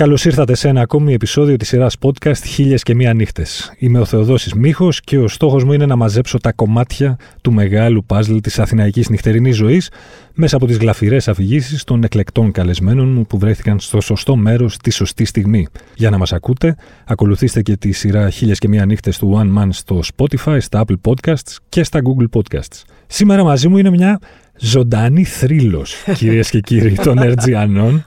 Καλώς 0.00 0.24
ήρθατε 0.24 0.54
σε 0.54 0.68
ένα 0.68 0.80
ακόμη 0.80 1.12
επεισόδιο 1.12 1.56
της 1.56 1.68
σειράς 1.68 1.96
podcast 2.00 2.42
Χίλιες 2.44 2.82
και 2.82 2.94
Μία 2.94 3.14
Νύχτες. 3.14 3.72
Είμαι 3.78 3.98
ο 3.98 4.04
Θεοδόσης 4.04 4.54
Μίχο 4.54 4.88
και 5.04 5.18
ο 5.18 5.28
στόχος 5.28 5.64
μου 5.64 5.72
είναι 5.72 5.86
να 5.86 5.96
μαζέψω 5.96 6.38
τα 6.38 6.52
κομμάτια 6.52 7.16
του 7.40 7.52
μεγάλου 7.52 8.04
παζλ 8.04 8.36
της 8.36 8.58
αθηναϊκής 8.58 9.08
νυχτερινής 9.08 9.56
ζωής 9.56 9.90
μέσα 10.34 10.56
από 10.56 10.66
τις 10.66 10.76
γλαφυρές 10.76 11.28
αφηγήσεις 11.28 11.84
των 11.84 12.04
εκλεκτών 12.04 12.52
καλεσμένων 12.52 13.12
μου 13.12 13.26
που 13.26 13.38
βρέθηκαν 13.38 13.80
στο 13.80 14.00
σωστό 14.00 14.36
μέρος 14.36 14.76
τη 14.76 14.90
σωστή 14.90 15.24
στιγμή. 15.24 15.66
Για 15.94 16.10
να 16.10 16.18
μας 16.18 16.32
ακούτε, 16.32 16.76
ακολουθήστε 17.04 17.62
και 17.62 17.76
τη 17.76 17.92
σειρά 17.92 18.30
Χίλιες 18.30 18.58
και 18.58 18.68
Μία 18.68 18.84
Νύχτες 18.84 19.18
του 19.18 19.40
One 19.40 19.62
Man 19.62 19.68
στο 19.70 20.00
Spotify, 20.16 20.56
στα 20.60 20.84
Apple 20.86 21.10
Podcasts 21.10 21.56
και 21.68 21.84
στα 21.84 22.00
Google 22.02 22.40
Podcasts. 22.40 22.82
Σήμερα 23.06 23.44
μαζί 23.44 23.68
μου 23.68 23.76
είναι 23.78 23.90
μια 23.90 24.18
ζωντανή 24.60 25.24
θρύλος, 25.24 25.94
κυρίες 26.16 26.50
και 26.50 26.60
κύριοι, 26.60 26.94
των 26.94 27.18
Ερτζιανών. 27.18 28.04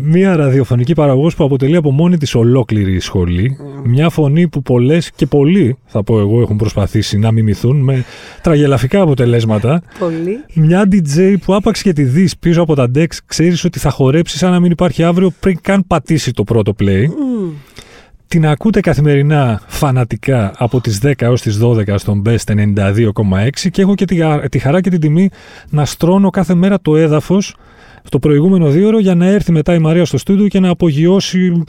Μια 0.00 0.36
ραδιοφωνική 0.36 0.92
παραγωγός 0.92 1.34
που 1.34 1.44
αποτελεί 1.44 1.76
από 1.76 1.90
μόνη 1.90 2.16
της 2.16 2.34
ολόκληρη 2.34 3.00
σχολή. 3.00 3.56
Μια 3.84 4.08
φωνή 4.08 4.48
που 4.48 4.62
πολλές 4.62 5.10
και 5.10 5.26
πολλοί, 5.26 5.76
θα 5.86 6.02
πω 6.02 6.20
εγώ, 6.20 6.40
έχουν 6.40 6.56
προσπαθήσει 6.56 7.18
να 7.18 7.32
μιμηθούν 7.32 7.76
με 7.76 8.04
τραγελαφικά 8.42 9.00
αποτελέσματα. 9.00 9.82
Πολύ. 9.98 10.38
Μια 10.54 10.88
DJ 10.90 11.34
που 11.44 11.54
άπαξ 11.54 11.82
και 11.82 11.92
τη 11.92 12.02
δεις 12.02 12.36
πίσω 12.36 12.62
από 12.62 12.74
τα 12.74 12.90
decks, 12.94 13.16
ξέρεις 13.26 13.64
ότι 13.64 13.78
θα 13.78 13.90
χορέψεις 13.90 14.38
σαν 14.38 14.50
να 14.50 14.60
μην 14.60 14.70
υπάρχει 14.70 15.02
αύριο 15.02 15.32
πριν 15.40 15.58
καν 15.60 15.86
πατήσει 15.86 16.32
το 16.32 16.44
πρώτο 16.44 16.74
play. 16.80 17.04
Την 18.34 18.46
ακούτε 18.46 18.80
καθημερινά 18.80 19.60
φανατικά 19.66 20.52
από 20.56 20.80
τις 20.80 21.00
10 21.04 21.12
έως 21.18 21.40
τις 21.42 21.58
12 21.62 21.94
στον 21.98 22.22
Best 22.26 22.74
92,6 22.76 23.70
και 23.70 23.82
έχω 23.82 23.94
και 23.94 24.04
τη, 24.48 24.58
χαρά 24.58 24.80
και 24.80 24.90
την 24.90 25.00
τιμή 25.00 25.30
να 25.70 25.84
στρώνω 25.84 26.30
κάθε 26.30 26.54
μέρα 26.54 26.80
το 26.80 26.96
έδαφος 26.96 27.56
στο 28.02 28.18
προηγούμενο 28.18 28.68
δύο 28.68 28.98
για 28.98 29.14
να 29.14 29.26
έρθει 29.26 29.52
μετά 29.52 29.74
η 29.74 29.78
Μαρία 29.78 30.04
στο 30.04 30.18
στούντιο 30.18 30.48
και 30.48 30.60
να 30.60 30.68
απογειώσει 30.68 31.64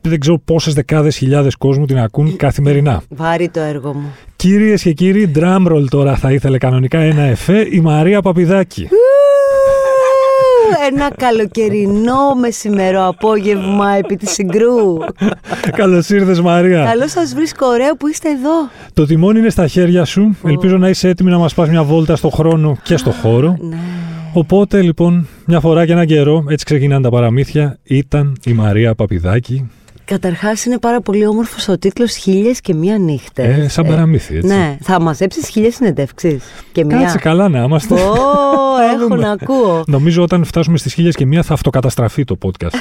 δεν 0.00 0.20
ξέρω 0.20 0.38
πόσες 0.38 0.74
δεκάδες 0.74 1.16
χιλιάδες 1.16 1.56
κόσμου 1.56 1.86
την 1.86 1.98
ακούν 1.98 2.36
καθημερινά. 2.36 3.02
Βάρη 3.08 3.48
το 3.48 3.60
έργο 3.60 3.94
μου. 3.94 4.14
Κυρίες 4.36 4.82
και 4.82 4.92
κύριοι, 4.92 5.32
drumroll 5.34 5.84
τώρα 5.88 6.16
θα 6.16 6.32
ήθελε 6.32 6.58
κανονικά 6.58 6.98
ένα 6.98 7.22
εφέ, 7.22 7.68
η 7.70 7.80
Μαρία 7.80 8.22
Παπιδάκη 8.22 8.88
ένα 10.90 11.10
καλοκαιρινό 11.16 12.34
μεσημερό 12.40 13.06
απόγευμα 13.06 13.90
επί 13.90 14.16
της 14.16 14.30
Συγκρού. 14.30 14.96
Καλώς 15.70 16.08
ήρθες, 16.08 16.40
Μαρία. 16.40 16.84
Καλώς 16.84 17.10
σας 17.10 17.34
βρίσκω, 17.34 17.66
ωραίο 17.66 17.94
που 17.96 18.08
είστε 18.08 18.28
εδώ. 18.28 18.70
Το 18.94 19.06
τιμόνι 19.06 19.38
είναι 19.38 19.50
στα 19.50 19.66
χέρια 19.66 20.04
σου. 20.04 20.36
Ελπίζω 20.44 20.76
να 20.76 20.88
είσαι 20.88 21.08
έτοιμη 21.08 21.30
να 21.30 21.38
μας 21.38 21.54
πας 21.54 21.68
μια 21.68 21.82
βόλτα 21.82 22.16
στο 22.16 22.28
χρόνο 22.28 22.76
και 22.82 22.96
στο 22.96 23.10
χώρο. 23.10 23.56
Ναι. 23.60 23.76
Οπότε 24.32 24.82
λοιπόν, 24.82 25.26
μια 25.46 25.60
φορά 25.60 25.86
και 25.86 25.92
έναν 25.92 26.06
καιρό, 26.06 26.44
έτσι 26.48 26.64
ξεκινάνε 26.64 27.02
τα 27.02 27.08
παραμύθια, 27.08 27.78
ήταν 27.82 28.36
η 28.44 28.52
Μαρία 28.52 28.94
Παπιδάκη, 28.94 29.70
Καταρχάς, 30.08 30.64
είναι 30.64 30.78
πάρα 30.78 31.00
πολύ 31.00 31.26
όμορφος 31.26 31.68
ο 31.68 31.78
τίτλος 31.78 32.14
Χίλιες 32.14 32.60
και 32.60 32.74
μία 32.74 32.98
νύχτα. 32.98 33.42
Ε, 33.42 33.68
σαν 33.68 33.86
παραμύθι, 33.86 34.36
έτσι. 34.36 34.48
Ναι, 34.54 34.76
θα 34.80 35.00
μαζέψεις 35.00 35.48
χίλιες 35.48 35.74
συνεντεύξεις. 35.74 36.42
Κάτσε 36.88 37.18
καλά 37.18 37.48
να 37.48 37.62
είμαστε. 37.62 37.94
Ω, 37.94 38.14
έχω 38.94 39.16
να 39.16 39.30
ακούω. 39.30 39.84
Νομίζω 39.86 40.22
όταν 40.22 40.44
φτάσουμε 40.44 40.78
στις 40.78 40.92
χίλιες 40.92 41.14
και 41.14 41.26
μία 41.26 41.42
θα 41.42 41.54
αυτοκαταστραφεί 41.54 42.24
το 42.24 42.38
podcast. 42.42 42.74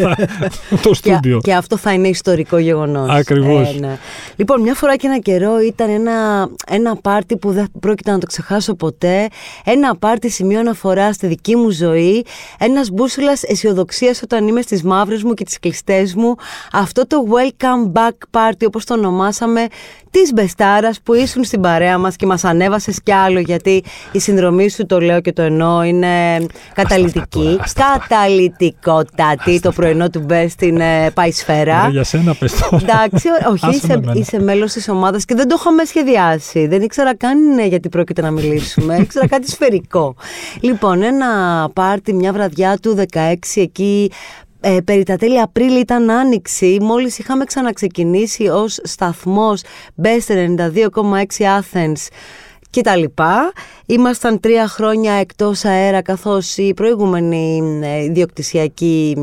το 0.82 0.94
στούντιο. 0.94 1.40
Και, 1.42 1.54
αυτό 1.54 1.76
θα 1.76 1.92
είναι 1.92 2.08
ιστορικό 2.08 2.58
γεγονός. 2.58 3.10
Ακριβώς. 3.10 3.74
Ε, 3.74 3.78
ναι. 3.78 3.98
Λοιπόν, 4.36 4.60
μια 4.60 4.74
φορά 4.74 4.96
και 4.96 5.06
ένα 5.06 5.18
καιρό 5.18 5.60
ήταν 5.60 5.90
ένα, 5.90 6.48
ένα 6.66 6.96
πάρτι 6.96 7.36
που 7.36 7.52
δεν 7.52 7.66
πρόκειται 7.80 8.10
να 8.10 8.18
το 8.18 8.26
ξεχάσω 8.26 8.74
ποτέ. 8.74 9.28
Ένα 9.64 9.96
πάρτι 9.96 10.30
σημείο 10.30 10.58
αναφορά 10.60 11.12
στη 11.12 11.26
δική 11.26 11.56
μου 11.56 11.70
ζωή. 11.70 12.24
Ένας 12.58 12.90
μπούσουλας 12.90 13.42
αισιοδοξίας 13.42 14.22
όταν 14.22 14.48
είμαι 14.48 14.62
στις 14.62 14.82
μαύρες 14.82 15.22
μου 15.22 15.34
και 15.34 15.44
τις 15.44 15.58
κλειστές 15.58 16.14
μου 16.14 16.34
αυτό 16.72 17.06
το 17.06 17.24
welcome 17.30 17.92
back 17.92 18.40
party 18.40 18.66
όπως 18.66 18.84
το 18.84 18.94
ονομάσαμε 18.94 19.66
της 20.10 20.32
Μπεστάρας 20.32 21.00
που 21.02 21.14
ήσουν 21.14 21.44
στην 21.44 21.60
παρέα 21.60 21.98
μας 21.98 22.16
και 22.16 22.26
μας 22.26 22.44
ανέβασες 22.44 23.02
κι 23.02 23.12
άλλο 23.12 23.38
γιατί 23.38 23.82
η 24.12 24.18
συνδρομή 24.18 24.68
σου 24.68 24.86
το 24.86 25.00
λέω 25.00 25.20
και 25.20 25.32
το 25.32 25.42
εννοώ 25.42 25.82
είναι 25.82 26.46
καταλητική 26.74 27.58
καταλητικότατη. 28.08 29.60
Το 29.60 29.72
πρωινό 29.72 30.10
του 30.10 30.26
Best 30.28 30.62
είναι 30.62 31.10
πάει 31.14 31.30
σφαίρα. 31.32 31.88
Για 31.90 32.04
σένα 32.04 32.34
πες 32.34 32.52
το 32.52 32.78
εντάξει 32.82 33.28
όχι 33.50 33.76
είσαι, 33.76 34.00
είσαι 34.14 34.40
μέλος 34.40 34.72
της 34.72 34.88
ομάδας 34.88 35.24
και 35.24 35.34
δεν 35.34 35.48
το 35.48 35.56
είχαμε 35.58 35.84
σχεδιάσει. 35.84 36.66
Δεν 36.66 36.82
ήξερα 36.82 37.16
καν 37.16 37.54
ναι, 37.54 37.66
γιατί 37.66 37.88
πρόκειται 37.88 38.22
να 38.22 38.30
μιλήσουμε. 38.30 38.96
Ήξερα 39.02 39.26
κάτι 39.26 39.50
σφαιρικό. 39.50 40.14
Λοιπόν 40.60 41.02
ένα 41.02 41.28
πάρτι 41.72 42.12
μια 42.14 42.32
βραδιά 42.32 42.78
του 42.82 43.04
16 43.12 43.34
εκεί 43.54 44.10
ε, 44.66 44.80
περί 44.84 45.02
τα 45.02 45.16
τέλη 45.16 45.40
Απρίλη 45.40 45.78
ήταν 45.78 46.10
άνοιξη, 46.10 46.78
μόλις 46.80 47.18
είχαμε 47.18 47.44
ξαναξεκινήσει 47.44 48.48
ως 48.48 48.80
σταθμός 48.82 49.62
Best 50.02 50.56
92,6 50.56 51.24
Athens 51.38 52.08
και 52.74 52.80
τα 52.80 52.96
λοιπά. 52.96 53.52
Ήμασταν 53.86 54.40
τρία 54.40 54.68
χρόνια 54.68 55.12
εκτός 55.12 55.64
αέρα 55.64 56.02
καθώς 56.02 56.56
η 56.56 56.74
προηγούμενη 56.74 57.62
ε, 57.82 58.08
διοκτησιακή 58.08 59.16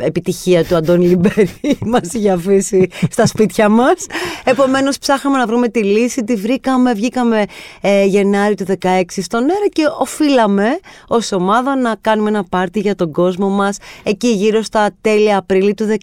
ε, 0.00 0.06
επιτυχία 0.06 0.64
του 0.64 0.76
Αντώνη 0.76 1.06
Λιμπέρη 1.06 1.50
μας 1.92 2.12
είχε 2.12 2.30
αφήσει 2.30 2.88
στα 3.10 3.26
σπίτια 3.26 3.68
μας. 3.68 4.06
Επομένως 4.44 4.98
ψάχαμε 4.98 5.38
να 5.38 5.46
βρούμε 5.46 5.68
τη 5.68 5.82
λύση, 5.82 6.24
τη 6.24 6.34
βρήκαμε, 6.34 6.92
βγήκαμε 6.92 7.44
ε, 7.80 8.04
Γενάρη 8.04 8.54
του 8.54 8.64
16 8.82 9.02
στον 9.06 9.40
αέρα 9.40 9.68
και 9.72 9.82
οφείλαμε 9.98 10.78
ως 11.08 11.32
ομάδα 11.32 11.76
να 11.76 11.96
κάνουμε 12.00 12.28
ένα 12.28 12.44
πάρτι 12.44 12.80
για 12.80 12.94
τον 12.94 13.12
κόσμο 13.12 13.48
μας 13.48 13.78
εκεί 14.02 14.28
γύρω 14.28 14.62
στα 14.62 14.90
τέλη 15.00 15.34
Απριλίου 15.34 15.74
του 15.74 15.96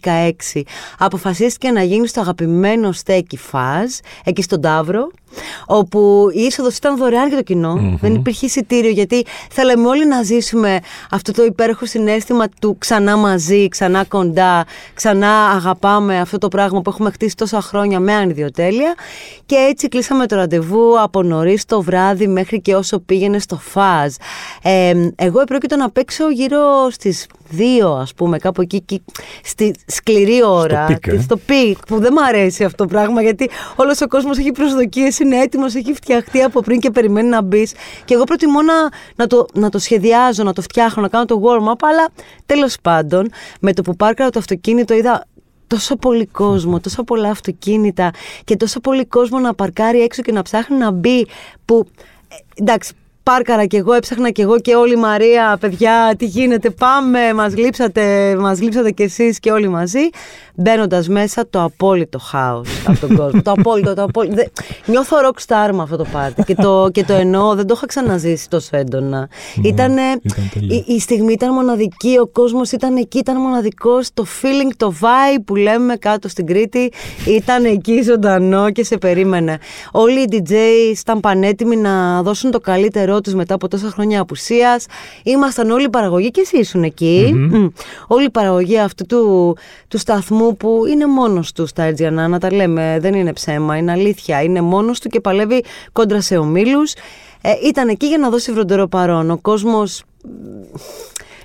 16. 0.52 0.60
Αποφασίστηκε 0.98 1.70
να 1.70 1.82
γίνει 1.82 2.06
στο 2.06 2.20
αγαπημένο 2.20 2.92
στέκι 2.92 3.36
Φάζ, 3.36 3.90
εκεί 4.24 4.42
στον 4.42 4.60
Ταύρο, 4.60 5.10
όπου 5.66 6.28
η 6.32 6.40
είσοδο 6.62 6.76
ήταν 6.76 6.96
δωρεάν 6.96 7.28
για 7.28 7.36
το 7.36 7.42
κοινο 7.42 7.98
Δεν 8.00 8.14
υπήρχε 8.14 8.46
εισιτήριο 8.46 8.90
γιατί 8.90 9.24
θέλαμε 9.50 9.88
όλοι 9.88 10.06
να 10.06 10.22
ζήσουμε 10.22 10.78
αυτό 11.10 11.32
το 11.32 11.44
υπέροχο 11.44 11.86
συνέστημα 11.86 12.48
του 12.60 12.76
ξανά 12.78 13.16
μαζί, 13.16 13.68
ξανά 13.68 14.04
κοντά, 14.04 14.64
ξανά 14.94 15.50
αγαπάμε 15.50 16.20
αυτό 16.20 16.38
το 16.38 16.48
πράγμα 16.48 16.80
που 16.82 16.90
έχουμε 16.90 17.10
χτίσει 17.10 17.36
τόσα 17.36 17.60
χρόνια 17.60 18.00
με 18.00 18.12
ανιδιοτέλεια. 18.12 18.94
Και 19.46 19.56
έτσι 19.70 19.88
κλείσαμε 19.88 20.26
το 20.26 20.36
ραντεβού 20.36 21.00
από 21.00 21.22
νωρίς 21.22 21.64
το 21.64 21.82
βράδυ 21.82 22.26
μέχρι 22.26 22.60
και 22.60 22.74
όσο 22.74 22.98
πήγαινε 22.98 23.38
στο 23.38 23.56
φάζ. 23.56 24.14
Ε, 24.62 24.92
εγώ 25.16 25.40
επρόκειτο 25.40 25.76
να 25.76 25.90
παίξω 25.90 26.30
γύρω 26.30 26.90
στις 26.90 27.26
δύο, 27.52 27.92
ας 27.92 28.14
πούμε, 28.14 28.38
κάπου 28.38 28.60
εκεί, 28.62 28.84
στη 29.42 29.74
σκληρή 29.86 30.44
ώρα. 30.44 30.84
Στο 30.84 30.94
peak, 30.94 31.06
ε. 31.06 31.20
στο 31.20 31.36
peak 31.36 31.86
που 31.86 31.98
δεν 31.98 32.12
μου 32.16 32.24
αρέσει 32.24 32.64
αυτό 32.64 32.84
το 32.84 32.88
πράγμα 32.88 33.22
γιατί 33.22 33.50
όλος 33.76 34.00
ο 34.00 34.06
κόσμος 34.06 34.38
έχει 34.38 34.52
προσδοκίες, 34.52 35.18
είναι 35.18 35.36
έτοιμος, 35.36 35.74
έχει 35.74 35.92
φτιαχτεί 35.92 36.42
από 36.42 36.60
πριν 36.60 36.80
και 36.80 36.90
περιμένει 36.90 37.28
να 37.28 37.42
μπεις. 37.42 37.72
Και 38.04 38.14
εγώ 38.14 38.24
προτιμώ 38.24 38.62
να, 38.62 38.74
να, 39.16 39.26
το, 39.26 39.46
να 39.54 39.68
το 39.68 39.78
σχεδιάζω, 39.78 40.42
να 40.42 40.52
το 40.52 40.62
φτιάχνω, 40.62 41.02
να 41.02 41.08
κάνω 41.08 41.24
το 41.24 41.42
warm-up, 41.44 41.80
αλλά 41.80 42.08
τέλος 42.46 42.76
πάντων, 42.82 43.30
με 43.60 43.72
το 43.72 43.82
που 43.82 43.96
πάρκαρα 43.96 44.30
το 44.30 44.38
αυτοκίνητο 44.38 44.94
είδα 44.94 45.26
τόσο 45.66 45.96
πολύ 45.96 46.26
κόσμο, 46.26 46.80
τόσο 46.80 47.04
πολλά 47.04 47.30
αυτοκίνητα 47.30 48.10
και 48.44 48.56
τόσο 48.56 48.80
πολύ 48.80 49.06
κόσμο 49.06 49.38
να 49.38 49.54
παρκάρει 49.54 50.00
έξω 50.00 50.22
και 50.22 50.32
να 50.32 50.42
ψάχνει 50.42 50.76
να 50.76 50.90
μπει 50.90 51.26
που 51.64 51.86
ε, 52.28 52.34
εντάξει, 52.54 52.92
πάρκαρα 53.22 53.66
κι 53.66 53.76
εγώ, 53.76 53.92
έψαχνα 53.92 54.30
κι 54.30 54.40
εγώ 54.40 54.60
και 54.60 54.74
όλη 54.74 54.92
η 54.92 54.96
Μαρία, 54.96 55.56
παιδιά, 55.60 56.14
τι 56.18 56.26
γίνεται, 56.26 56.70
πάμε, 56.70 57.32
μας 57.34 57.52
γλύψατε, 57.52 58.36
μας 58.38 58.58
γλύψατε 58.58 58.90
κι 58.90 59.02
εσείς 59.02 59.38
και 59.38 59.50
όλοι 59.50 59.68
μαζί. 59.68 60.00
Μπαίνοντας 60.54 61.08
μέσα 61.08 61.46
το 61.50 61.62
απόλυτο 61.62 62.18
χάος 62.18 62.68
από 62.86 63.06
τον 63.06 63.16
κόσμο. 63.16 63.42
το 63.42 63.50
απόλυτο, 63.50 63.94
το 63.94 64.02
απόλυτο. 64.02 64.34
Δε... 64.34 64.44
Νιώθω 64.86 65.16
rock 65.16 65.46
star 65.46 65.70
με 65.72 65.82
αυτό 65.82 65.96
το 65.96 66.06
πάρτι 66.12 66.42
και 66.42 66.54
το, 66.54 66.88
και 66.92 67.04
το 67.04 67.12
εννοώ, 67.12 67.54
δεν 67.54 67.66
το 67.66 67.74
είχα 67.76 67.86
ξαναζήσει 67.86 68.48
τόσο 68.48 68.76
έντονα. 68.76 69.28
Ναι, 69.54 69.68
Ήτανε, 69.68 70.02
η, 70.60 70.84
η, 70.86 71.00
στιγμή 71.00 71.32
ήταν 71.32 71.52
μοναδική, 71.52 72.18
ο 72.20 72.26
κόσμος 72.26 72.72
ήταν 72.72 72.96
εκεί, 72.96 73.18
ήταν 73.18 73.40
μοναδικός, 73.40 74.08
το 74.14 74.26
feeling, 74.42 74.72
το 74.76 74.94
vibe 75.00 75.42
που 75.44 75.56
λέμε 75.56 75.96
κάτω 75.96 76.28
στην 76.28 76.46
Κρήτη 76.46 76.92
ήταν 77.26 77.64
εκεί 77.64 78.02
ζωντανό 78.02 78.70
και 78.70 78.84
σε 78.84 78.98
περίμενε. 78.98 79.58
Όλοι 79.92 80.20
οι 80.20 80.28
DJs 80.32 80.98
ήταν 81.00 81.20
πανέτοιμοι 81.20 81.76
να 81.76 82.22
δώσουν 82.22 82.50
το 82.50 82.60
καλύτερο 82.60 83.11
καιρό 83.20 83.36
μετά 83.36 83.54
από 83.54 83.68
τόσα 83.68 83.88
χρόνια 83.88 84.20
απουσίας. 84.20 84.86
Ήμασταν 85.22 85.70
όλοι 85.70 85.84
οι 85.84 85.88
παραγωγοί 85.90 86.30
και 86.30 86.40
εσύ 86.40 86.58
ήσουν 86.58 86.82
εκεί. 86.82 87.32
Mm. 87.52 87.70
Όλη 88.06 88.24
η 88.24 88.30
παραγωγή 88.30 88.78
αυτού 88.78 89.06
του, 89.06 89.56
του 89.88 89.98
σταθμού 89.98 90.56
που 90.56 90.82
είναι 90.90 91.06
μόνος 91.06 91.52
τους 91.52 91.70
στα 91.70 91.82
Ερτζιανά, 91.82 92.28
να 92.28 92.38
τα 92.38 92.52
λέμε. 92.52 92.98
Δεν 93.00 93.14
είναι 93.14 93.32
ψέμα, 93.32 93.76
είναι 93.76 93.92
αλήθεια. 93.92 94.42
Είναι 94.42 94.60
μόνος 94.60 95.00
του 95.00 95.08
και 95.08 95.20
παλεύει 95.20 95.64
κόντρα 95.92 96.20
σε 96.20 96.36
ομίλους. 96.36 96.92
Ε, 97.42 97.52
ήταν 97.66 97.88
εκεί 97.88 98.06
για 98.06 98.18
να 98.18 98.30
δώσει 98.30 98.52
βροντερό 98.52 98.86
παρόν. 98.86 99.30
Ο 99.30 99.38
κόσμος 99.38 100.02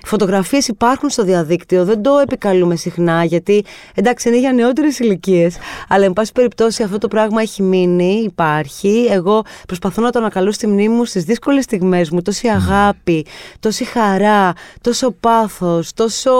Φωτογραφίες 0.08 0.68
υπάρχουν 0.68 1.10
στο 1.10 1.22
διαδίκτυο, 1.24 1.84
δεν 1.84 2.02
το 2.02 2.18
επικαλούμε 2.22 2.76
συχνά 2.76 3.24
γιατί 3.24 3.64
εντάξει 3.94 4.28
είναι 4.28 4.38
για 4.38 4.52
νεότερες 4.52 4.98
ηλικίες. 4.98 5.56
Αλλά 5.88 6.04
εν 6.04 6.12
πάση 6.12 6.32
περιπτώσει 6.32 6.82
αυτό 6.82 6.98
το 6.98 7.08
πράγμα 7.08 7.40
έχει 7.40 7.62
μείνει, 7.62 8.22
υπάρχει. 8.24 9.06
Εγώ 9.10 9.44
προσπαθώ 9.66 10.02
να 10.02 10.10
το 10.10 10.18
ανακαλώ 10.18 10.52
στη 10.52 10.66
μνήμη 10.66 10.94
μου 10.94 11.04
στις 11.04 11.24
δύσκολες 11.24 11.64
στιγμές 11.64 12.10
μου. 12.10 12.22
Τόση 12.22 12.48
αγάπη, 12.48 13.26
τόση 13.60 13.84
χαρά, 13.84 14.52
τόσο 14.80 15.10
πάθος, 15.10 15.92
τόσο 15.94 16.30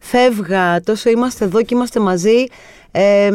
φεύγα, 0.00 0.80
τόσο 0.80 1.10
είμαστε 1.10 1.44
εδώ 1.44 1.62
και 1.62 1.74
είμαστε 1.74 2.00
μαζί. 2.00 2.44
Ε, 2.90 3.30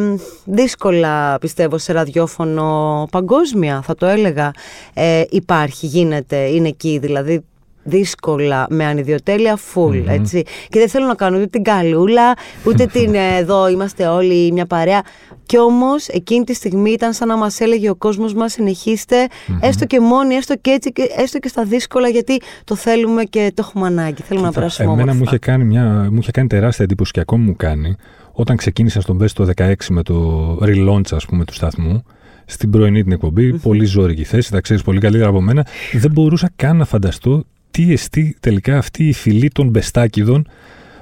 δύσκολα 0.45 1.37
πιστεύω 1.39 1.77
σε 1.77 1.93
ραδιόφωνο 1.93 3.07
παγκόσμια 3.11 3.81
θα 3.81 3.95
το 3.95 4.05
έλεγα 4.05 4.51
ε, 4.93 5.23
υπάρχει, 5.29 5.85
γίνεται, 5.85 6.37
είναι 6.37 6.67
εκεί 6.67 6.97
δηλαδή 7.01 7.43
δύσκολα 7.83 8.65
με 8.69 8.85
ανιδιοτέλεια 8.85 9.57
full 9.73 10.03
έτσι. 10.07 10.43
Και 10.69 10.79
δεν 10.79 10.89
θέλω 10.89 11.05
να 11.05 11.15
κάνω 11.15 11.37
ούτε 11.37 11.47
την 11.47 11.63
καλούλα 11.63 12.33
ούτε 12.65 12.85
την 12.85 13.13
ε, 13.13 13.37
εδώ 13.37 13.69
είμαστε 13.69 14.07
όλοι 14.07 14.51
μια 14.51 14.65
παρέα. 14.65 15.01
Κι 15.45 15.57
όμως 15.57 16.07
εκείνη 16.07 16.43
τη 16.43 16.53
στιγμή 16.53 16.91
ήταν 16.91 17.13
σαν 17.13 17.27
να 17.27 17.37
μας 17.37 17.59
έλεγε 17.59 17.89
ο 17.89 17.95
κόσμος 17.95 18.33
μας 18.33 18.51
συνεχιστε 18.51 19.27
έστω 19.61 19.85
και 19.85 19.99
μόνοι, 19.99 20.35
έστω 20.35 20.55
και 20.55 20.69
έτσι 20.69 20.91
έστω 21.17 21.39
και 21.39 21.47
στα 21.47 21.63
δύσκολα 21.63 22.07
γιατί 22.07 22.41
το 22.63 22.75
θέλουμε 22.75 23.23
και 23.23 23.51
το 23.55 23.63
έχουμε 23.67 23.87
ανάγκη. 23.87 24.21
Θέλουμε 24.21 24.45
να 24.45 24.53
περάσουμε 24.53 24.91
Εμένα 24.91 25.13
μου 25.13 25.23
είχε, 25.23 25.37
κάνει 25.37 25.63
μια, 25.63 26.07
μου 26.11 26.17
είχε 26.21 26.31
κάνει 26.31 26.47
τεράστια 26.47 26.85
εντύπωση 26.85 27.11
και 27.11 27.19
ακόμη 27.19 27.43
μου 27.43 27.55
κάνει 27.55 27.95
όταν 28.31 28.55
ξεκίνησα 28.55 29.01
στον 29.01 29.21
Best 29.21 29.31
το 29.33 29.49
16 29.55 29.73
με 29.89 30.03
το 30.03 30.57
relaunch 30.61 31.11
ας 31.11 31.25
πούμε 31.25 31.45
του 31.45 31.53
σταθμού, 31.53 32.03
στην 32.45 32.69
πρωινή 32.69 33.03
την 33.03 33.11
εκπομπη 33.11 33.59
πολύ 33.59 33.85
ζώρικη 33.85 34.23
θέση, 34.23 34.51
τα 34.51 34.61
ξέρεις 34.61 34.83
πολύ 34.83 34.99
καλύτερα 34.99 35.29
από 35.29 35.41
μένα, 35.41 35.65
δεν 35.93 36.11
μπορούσα 36.11 36.49
καν 36.55 36.77
να 36.77 36.85
φανταστώ 36.85 37.43
τι 37.71 37.91
εστί 37.91 38.37
τελικά 38.39 38.77
αυτή 38.77 39.07
η 39.07 39.13
φυλή 39.13 39.49
των 39.49 39.67
μπεστάκιδων 39.67 40.47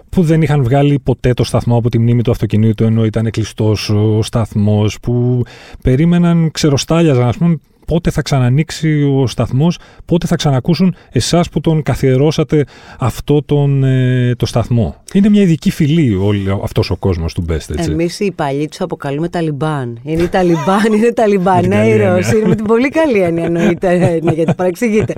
που 0.09 0.21
δεν 0.21 0.41
είχαν 0.41 0.63
βγάλει 0.63 0.99
ποτέ 0.99 1.33
το 1.33 1.43
σταθμό 1.43 1.77
από 1.77 1.89
τη 1.89 1.99
μνήμη 1.99 2.21
του 2.21 2.31
αυτοκινήτου 2.31 2.83
ενώ 2.83 3.05
ήταν 3.05 3.31
κλειστός 3.31 3.89
ο 3.89 4.21
σταθμός, 4.21 4.99
που 4.99 5.43
περίμεναν, 5.81 6.51
ξεροστάλιαζαν, 6.51 7.27
ας 7.27 7.37
πούμε, 7.37 7.57
πότε 7.85 8.11
θα 8.11 8.21
ξανανοίξει 8.21 9.03
ο 9.03 9.27
σταθμός, 9.27 9.79
πότε 10.05 10.27
θα 10.27 10.35
ξανακούσουν 10.35 10.95
εσάς 11.11 11.49
που 11.49 11.61
τον 11.61 11.81
καθιερώσατε 11.81 12.65
αυτό 12.99 13.41
τον, 13.43 13.83
ε, 13.83 14.35
το 14.35 14.45
σταθμό. 14.45 14.95
Είναι 15.13 15.29
μια 15.29 15.41
ειδική 15.41 15.71
φυλή 15.71 16.17
αυτός 16.63 16.89
ο 16.89 16.95
κόσμος 16.95 17.33
του 17.33 17.45
Best, 17.49 17.69
έτσι. 17.75 17.91
Εμείς 17.91 18.19
οι 18.19 18.31
παλιοί 18.31 18.67
τους 18.67 18.81
αποκαλούμε 18.81 19.29
Ταλιμπάν. 19.29 19.99
Είναι 20.03 20.21
η 20.21 20.27
Ταλιμπάν, 20.27 20.93
είναι 20.93 21.13
Ταλιμπανέιρο. 21.13 22.17
είναι 22.17 22.47
με 22.51 22.55
την 22.55 22.65
πολύ 22.65 22.89
καλή 22.89 23.19
έννοια 23.19 23.43
εννοείται, 23.43 23.95
ναι, 24.23 24.31
γιατί 24.31 24.53
παρεξηγείτε. 24.53 25.13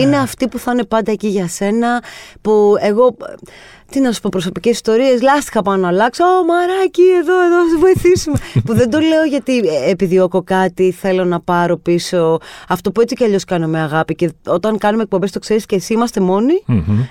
Είναι 0.00 0.16
αυτοί 0.16 0.48
που 0.48 0.58
θα 0.58 0.72
είναι 0.72 0.84
πάντα 0.84 1.12
εκεί 1.12 1.28
για 1.28 1.48
σένα, 1.48 2.02
που 2.40 2.74
εγώ 2.80 3.16
τι 3.90 4.00
να 4.00 4.12
σου 4.12 4.20
πω, 4.20 4.28
προσωπικές 4.32 4.72
ιστορίες. 4.72 5.22
Λάστιχα 5.22 5.62
πάνω 5.62 5.82
να 5.82 5.88
αλλάξω. 5.88 6.24
Ω, 6.24 6.44
μαράκι, 6.44 7.02
εδώ, 7.20 7.42
εδώ, 7.44 7.56
θα 7.72 7.78
βοηθήσουμε. 7.78 8.38
που 8.64 8.74
δεν 8.74 8.90
το 8.90 8.98
λέω 8.98 9.24
γιατί 9.24 9.58
ε, 9.58 9.90
επιδιώκω 9.90 10.42
κάτι, 10.42 10.92
θέλω 10.92 11.24
να 11.24 11.40
πάρω 11.40 11.76
πίσω 11.76 12.38
αυτό 12.68 12.92
που 12.92 13.00
έτσι 13.00 13.14
κι 13.14 13.24
αλλιώς 13.24 13.44
κάνω 13.44 13.66
με 13.66 13.80
αγάπη. 13.80 14.14
Και 14.14 14.30
όταν 14.46 14.78
κάνουμε 14.78 15.02
εκπομπές, 15.02 15.30
το 15.30 15.38
ξέρεις 15.38 15.66
και 15.66 15.74
εσύ, 15.74 15.92
είμαστε 15.92 16.20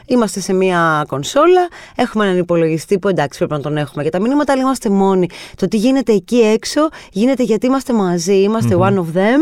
Είμαστε 0.06 0.40
σε 0.40 0.54
μία 0.54 1.06
κονσόλα, 1.08 1.68
έχουμε 1.96 2.25
έναν 2.26 2.38
υπολογιστή 2.38 3.00
που 3.00 3.08
εντάξει 3.08 3.38
πρέπει 3.38 3.54
να 3.54 3.60
τον 3.60 3.78
έχουμε 3.78 4.02
για 4.02 4.12
τα 4.12 4.22
μηνύματα, 4.22 4.52
αλλά 4.52 4.62
είμαστε 4.62 4.90
μόνοι. 4.90 5.28
Το 5.56 5.68
τι 5.68 5.78
γίνεται 5.78 6.14
εκεί 6.14 6.38
έξω 6.38 6.90
γίνεται 7.12 7.44
γιατί 7.44 7.66
είμαστε 7.66 7.94
μαζί. 7.94 8.46
one 8.70 8.98
of 8.98 9.18
them, 9.18 9.42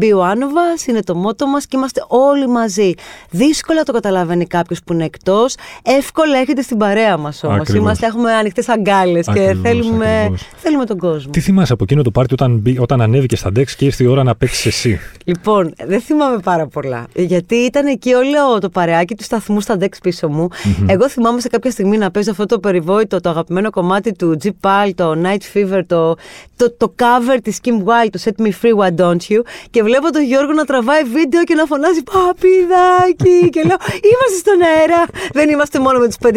be 0.00 0.10
one 0.10 0.38
of 0.38 0.54
us, 0.54 0.86
είναι 0.88 1.02
το 1.02 1.14
μότο 1.14 1.46
μας 1.46 1.66
και 1.66 1.76
είμαστε 1.76 2.04
όλοι 2.08 2.48
μαζί. 2.48 2.92
Δύσκολα 3.30 3.82
το 3.82 3.92
καταλαβαίνει 3.92 4.46
κάποιος 4.46 4.82
που 4.84 4.92
είναι 4.92 5.04
εκτός. 5.04 5.54
Εύκολα 5.82 6.38
έχετε 6.38 6.62
στην 6.62 6.76
παρέα 6.76 7.16
μας 7.16 7.44
όμως. 7.44 7.68
Είμαστε, 7.68 8.06
έχουμε 8.06 8.32
ανοιχτές 8.32 8.68
αγκάλες 8.68 9.26
και 9.32 9.56
θέλουμε, 9.62 10.30
θέλουμε 10.56 10.84
τον 10.84 10.98
κόσμο. 10.98 11.30
Τι 11.30 11.40
θυμάσαι 11.40 11.72
από 11.72 11.84
εκείνο 11.84 12.02
το 12.02 12.10
πάρτι 12.10 12.32
όταν, 12.32 12.62
όταν 12.78 13.00
ανέβηκε 13.00 13.36
στα 13.36 13.50
Dex 13.56 13.70
και 13.76 13.84
ήρθε 13.84 14.04
η 14.04 14.06
ώρα 14.06 14.22
να 14.22 14.34
παίξεις 14.34 14.66
εσύ; 14.66 15.00
Λοιπόν, 15.24 15.74
δεν 15.86 16.00
θυμάμαι 16.00 16.38
πάρα 16.38 16.66
πολλά. 16.66 17.06
Γιατί 17.14 17.54
ήταν 17.54 17.86
εκεί 17.86 18.12
όλο 18.12 18.58
το 18.60 18.68
παρεάκι 18.68 19.14
του 19.14 19.24
σταθμού 19.24 19.60
στα 19.60 19.76
Dex 19.80 19.88
πίσω 20.02 20.28
μου. 20.28 20.48
Εγώ 20.86 21.08
θυμάμαι 21.08 21.40
σε 21.40 21.48
κάποια 21.48 21.70
στιγμή 21.70 21.96
να 21.96 22.10
παίζω 22.14 22.30
αυτό 22.30 22.46
το 22.46 22.58
περιβόητο, 22.58 23.20
το 23.20 23.28
αγαπημένο 23.28 23.70
κομμάτι 23.70 24.12
του 24.12 24.36
G 24.44 24.46
Pal, 24.46 24.90
το 24.94 25.14
Night 25.24 25.56
Fever, 25.56 25.80
το, 25.86 26.14
το, 26.56 26.72
το 26.76 26.94
cover 26.98 27.38
της 27.42 27.58
Kim 27.64 27.70
Wilde, 27.70 28.08
το 28.10 28.20
Set 28.24 28.42
Me 28.42 28.50
Free, 28.62 28.74
Why 28.80 29.00
Don't 29.00 29.32
You. 29.32 29.40
Και 29.70 29.82
βλέπω 29.82 30.12
τον 30.12 30.22
Γιώργο 30.22 30.52
να 30.52 30.64
τραβάει 30.64 31.02
βίντεο 31.02 31.44
και 31.44 31.54
να 31.54 31.64
φωνάζει 31.64 32.02
Παπιδάκι. 32.02 33.48
και 33.50 33.62
λέω 33.62 33.76
Είμαστε 34.10 34.38
στον 34.38 34.62
αέρα. 34.62 35.04
Δεν 35.32 35.48
είμαστε 35.48 35.78
μόνο 35.78 35.98
με 35.98 36.06
τους 36.06 36.16
5.000 36.22 36.30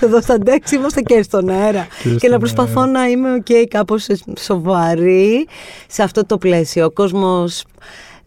εδώ 0.00 0.20
στα 0.20 0.38
ντεξ, 0.38 0.72
είμαστε 0.72 1.00
και 1.00 1.22
στον 1.22 1.48
αέρα. 1.48 1.86
Και, 2.18 2.28
να 2.28 2.38
προσπαθώ 2.38 2.86
να 2.86 3.08
είμαι 3.08 3.34
ok, 3.34 3.46
okay, 3.48 3.64
κάπως 3.70 4.06
σοβαρή 4.38 5.46
σε 5.86 6.02
αυτό 6.02 6.26
το 6.26 6.38
πλαίσιο. 6.38 6.84
Ο 6.84 6.90
κόσμος 6.90 7.64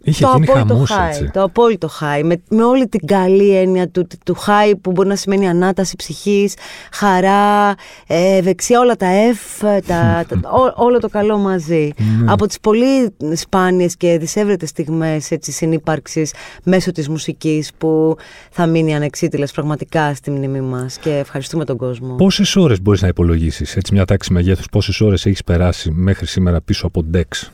Είχε 0.06 0.24
το 0.24 0.30
απόλυτο 0.32 0.86
high, 0.90 1.28
το 1.34 1.42
απόλυτο 1.42 1.90
high, 2.00 2.22
με, 2.24 2.42
με 2.50 2.64
όλη 2.64 2.88
την 2.88 3.08
καλή 3.08 3.56
έννοια 3.56 3.90
του, 3.90 4.08
του 4.26 4.36
high 4.36 4.74
που 4.82 4.92
μπορεί 4.92 5.08
να 5.08 5.16
σημαίνει 5.16 5.48
ανάταση 5.48 5.96
ψυχής, 5.96 6.54
χαρά, 6.92 7.76
ε, 8.08 8.42
δεξιά 8.42 8.80
όλα 8.80 8.96
τα 8.96 9.08
F, 9.34 9.66
τα, 9.88 10.26
τα, 10.28 10.40
όλο 10.76 11.00
το 11.00 11.10
καλό 11.10 11.38
μαζί. 11.38 11.90
Ναι. 11.98 12.32
Από 12.32 12.48
τις 12.48 12.60
πολύ 12.60 13.16
σπάνιες 13.34 13.98
και 13.98 14.18
δυσέβρετες 14.18 14.70
στιγμές 14.70 15.32
έτσι, 15.32 15.52
συνύπαρξης 15.52 16.34
μέσω 16.64 16.92
της 16.92 17.10
μουσικής 17.10 17.72
που 17.78 18.16
θα 18.50 18.66
μείνει 18.66 18.96
ανεξίτηλες 18.96 19.52
πραγματικά 19.52 20.14
στη 20.14 20.32
μνήμη 20.32 20.62
μας 20.62 20.98
και 20.98 21.18
ευχαριστούμε 21.18 21.66
τον 21.66 21.78
κόσμο. 21.78 22.16
Πόσες 22.16 22.56
ώρες 22.56 22.82
μπορείς 22.82 23.02
να 23.02 23.08
υπολογίσεις, 23.08 23.76
έτσι 23.76 23.94
μια 23.94 24.06
τάξη 24.06 24.34
μεγέθους, 24.34 24.66
πόσες 24.72 25.02
ώρες 25.02 25.26
έχεις 25.26 25.44
περάσει 25.44 25.92
μέχρι 25.92 26.26
σήμερα 26.26 26.62
πίσω 26.62 26.88
από 26.88 27.04
Dex; 27.14 27.50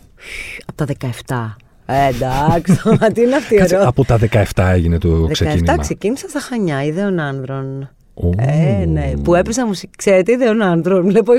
Από 0.66 0.86
τα 0.86 0.86
17. 0.86 1.69
Εντάξει, 1.92 2.80
τι 3.14 3.22
είναι 3.22 3.36
αυτή 3.36 3.54
η 3.54 3.58
ερώτηση; 3.58 3.76
Από 3.76 4.06
τα 4.06 4.20
17 4.32 4.44
έγινε 4.56 4.98
το 4.98 5.28
ξεκίνημα. 5.32 5.76
17 5.76 5.80
ξεκίνησα 5.80 6.30
στα 6.30 6.40
Χανιά, 6.40 6.84
ιδέων 6.84 7.20
άνδρων. 7.20 7.90
Oh. 8.24 8.30
Ε, 8.38 8.86
ναι, 8.86 9.14
που 9.24 9.36
έπαιζα 9.36 9.66
μουσική. 9.66 9.92
Ξέρετε, 9.98 10.32
ιδέων 10.32 10.62
άνδρων. 10.62 11.06
Βλέπω, 11.06 11.32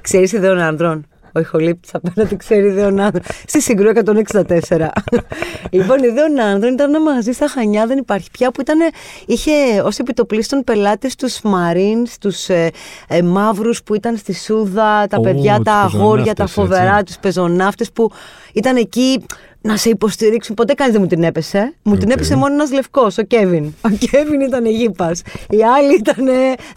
ξέρεις 0.00 0.32
ιδέων 0.32 0.58
άνδρων; 0.58 1.06
Ο 1.32 1.40
ηχολήπτης 1.40 1.94
απέναντι 1.94 2.36
ξέρει 2.36 2.66
ιδέων 2.66 3.00
άνδρων. 3.00 3.22
Στη 3.46 3.60
συγκρού 3.60 3.90
164. 4.04 4.88
λοιπόν, 5.70 6.02
ιδέων 6.02 6.40
άνδρων 6.40 6.72
ήταν 6.72 6.88
ένα 6.94 7.00
μαγαζί 7.00 7.32
στα 7.32 7.48
Χανιά, 7.48 7.86
δεν 7.86 7.98
υπάρχει 7.98 8.30
πια, 8.30 8.50
που 8.50 8.60
ήταν, 8.60 8.78
είχε 9.26 9.52
ως 9.84 9.98
επιτοπλίστων 9.98 10.64
πελάτες 10.64 11.14
τους 11.14 11.40
Μαρίν, 11.42 12.06
τους 12.20 12.48
ε, 12.48 12.70
ε, 13.08 13.22
μαύρους 13.22 13.82
που 13.82 13.94
ήταν 13.94 14.16
στη 14.16 14.34
Σούδα, 14.34 15.06
τα 15.06 15.20
παιδιά, 15.20 15.60
τα 15.64 15.74
αγόρια, 15.74 16.34
τα 16.34 16.46
φοβερά, 16.46 17.02
τους 17.02 17.18
πεζοναύτες 17.18 17.92
που 17.92 18.10
ήταν 18.52 18.76
εκεί 18.76 19.24
να 19.62 19.76
σε 19.76 19.88
υποστηρίξουν. 19.88 20.54
Ποτέ 20.54 20.74
κανείς 20.74 20.92
δεν 20.92 21.02
μου 21.02 21.08
την 21.08 21.22
έπεσε. 21.22 21.74
Μου 21.82 21.96
την 21.96 22.10
έπεσε 22.10 22.36
μόνο 22.36 22.54
ένας 22.54 22.72
λευκός, 22.72 23.18
ο 23.18 23.22
Κέβιν. 23.22 23.64
Ο 23.80 23.88
Κέβιν 23.88 24.40
ήταν 24.40 24.66
γήπα. 24.66 25.10
Οι 25.48 25.64
άλλοι 25.64 25.94
ήταν 25.94 26.28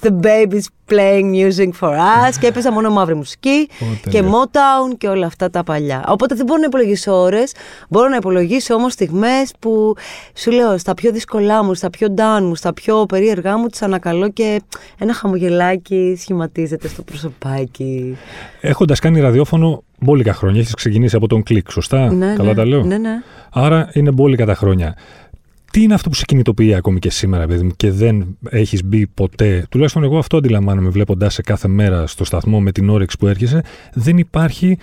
The 0.02 0.26
Babies 0.26 0.64
Playing 0.90 1.32
Music 1.34 1.70
for 1.80 1.92
Us 1.92 2.36
και 2.40 2.48
έπαιζα 2.48 2.72
μόνο 2.72 2.90
μαύρη 2.90 3.16
μουσική 3.16 3.70
και 4.10 4.24
Motown 4.24 4.98
και 4.98 5.08
όλα 5.08 5.26
αυτά 5.26 5.50
τα 5.50 5.64
παλιά. 5.64 6.04
Οπότε 6.08 6.36
δεν 6.36 6.46
μπορώ 6.46 6.60
να 6.60 6.66
υπολογίσω 6.66 7.14
ώρες. 7.22 7.54
Μπορώ 7.90 8.10
να 8.10 8.16
υπολογίσω 8.16 8.74
όμως 8.74 8.94
στιγμές 8.94 9.52
που 9.60 9.94
σου 10.36 10.52
λέω 10.52 10.78
στα 10.78 10.94
πιο 10.94 11.12
δύσκολά 11.12 11.64
μου, 11.64 11.74
στα 11.74 11.90
πιο 11.90 12.14
down 12.18 12.42
μου, 12.42 12.56
στα 12.56 12.74
πιο 12.74 13.06
περίεργά 13.06 13.58
μου, 13.58 13.68
τις 13.68 13.82
ανακαλώ 13.82 14.30
και 14.30 14.62
ένα 15.00 15.14
χαμογελάκι 15.14 16.16
σχηματίζεται 16.20 16.88
στο 16.88 17.02
προσωπάκι. 17.02 18.18
Έχοντας 18.62 19.00
κάνει 19.00 19.20
ραδιόφωνο 19.20 19.84
μπόλικα 20.00 20.34
χρόνια. 20.34 20.60
Έχεις 20.60 20.74
ξεκινήσει 20.74 21.16
από 21.16 21.28
τον 21.28 21.44
κλικ, 21.44 21.72
σωστά; 21.72 22.14
Ναι, 22.14 22.34
Καλά 22.36 22.50
ναι, 22.50 22.56
τα 22.56 22.66
λέω; 22.66 22.84
Ναι, 22.84 22.98
ναι. 22.98 23.22
Άρα 23.52 23.90
είναι 23.94 24.12
μπόλικα 24.12 24.46
τα 24.46 24.56
χρόνια. 24.56 24.96
Τι 25.72 25.82
είναι 25.82 25.94
αυτό 25.94 26.10
που 26.10 26.16
σε 26.16 26.26
κινητοποιεί 26.26 26.74
ακόμη 26.74 27.00
και 27.00 27.10
σήμερα, 27.10 27.48
παιδί 27.48 27.64
μου, 27.64 27.72
και 27.76 27.92
δεν 27.92 28.38
έχεις 28.50 28.84
μπει 28.84 29.08
ποτέ; 29.08 29.66
Τουλάχιστον 29.70 30.04
εγώ 30.04 30.18
αυτό 30.18 30.38
αντιλαμβάνομαι 30.38 30.90
βλέποντα 30.90 31.30
σε 31.30 31.42
κάθε 31.42 31.68
μέρα 31.68 32.08
στο 32.08 32.24
σταθμό 32.24 32.60
με 32.60 32.72
την 32.72 32.90
όρεξη 32.90 33.18
που 33.18 33.28
έρχεσαι. 33.28 33.64
Δεν 33.94 34.18
υπάρχει 34.18 34.78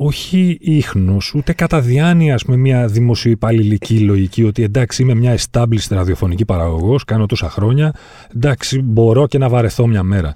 όχι 0.00 0.58
ίχνος, 0.60 1.34
ούτε 1.34 1.52
κατά 1.52 1.80
διάνοια 1.80 2.34
ας 2.34 2.44
πούμε, 2.44 2.56
μια 2.56 2.86
δημοσιοϊπαλληλική 2.86 3.98
λογική 3.98 4.44
ότι 4.44 4.62
εντάξει 4.62 5.02
είμαι 5.02 5.14
μια 5.14 5.38
established 5.38 5.88
ραδιοφωνική 5.90 6.44
παραγωγός, 6.44 7.04
κάνω 7.04 7.26
τόσα 7.26 7.50
χρόνια, 7.50 7.92
εντάξει 8.34 8.80
μπορώ 8.82 9.26
και 9.26 9.38
να 9.38 9.48
βαρεθώ 9.48 9.86
μια 9.86 10.02
μέρα. 10.02 10.34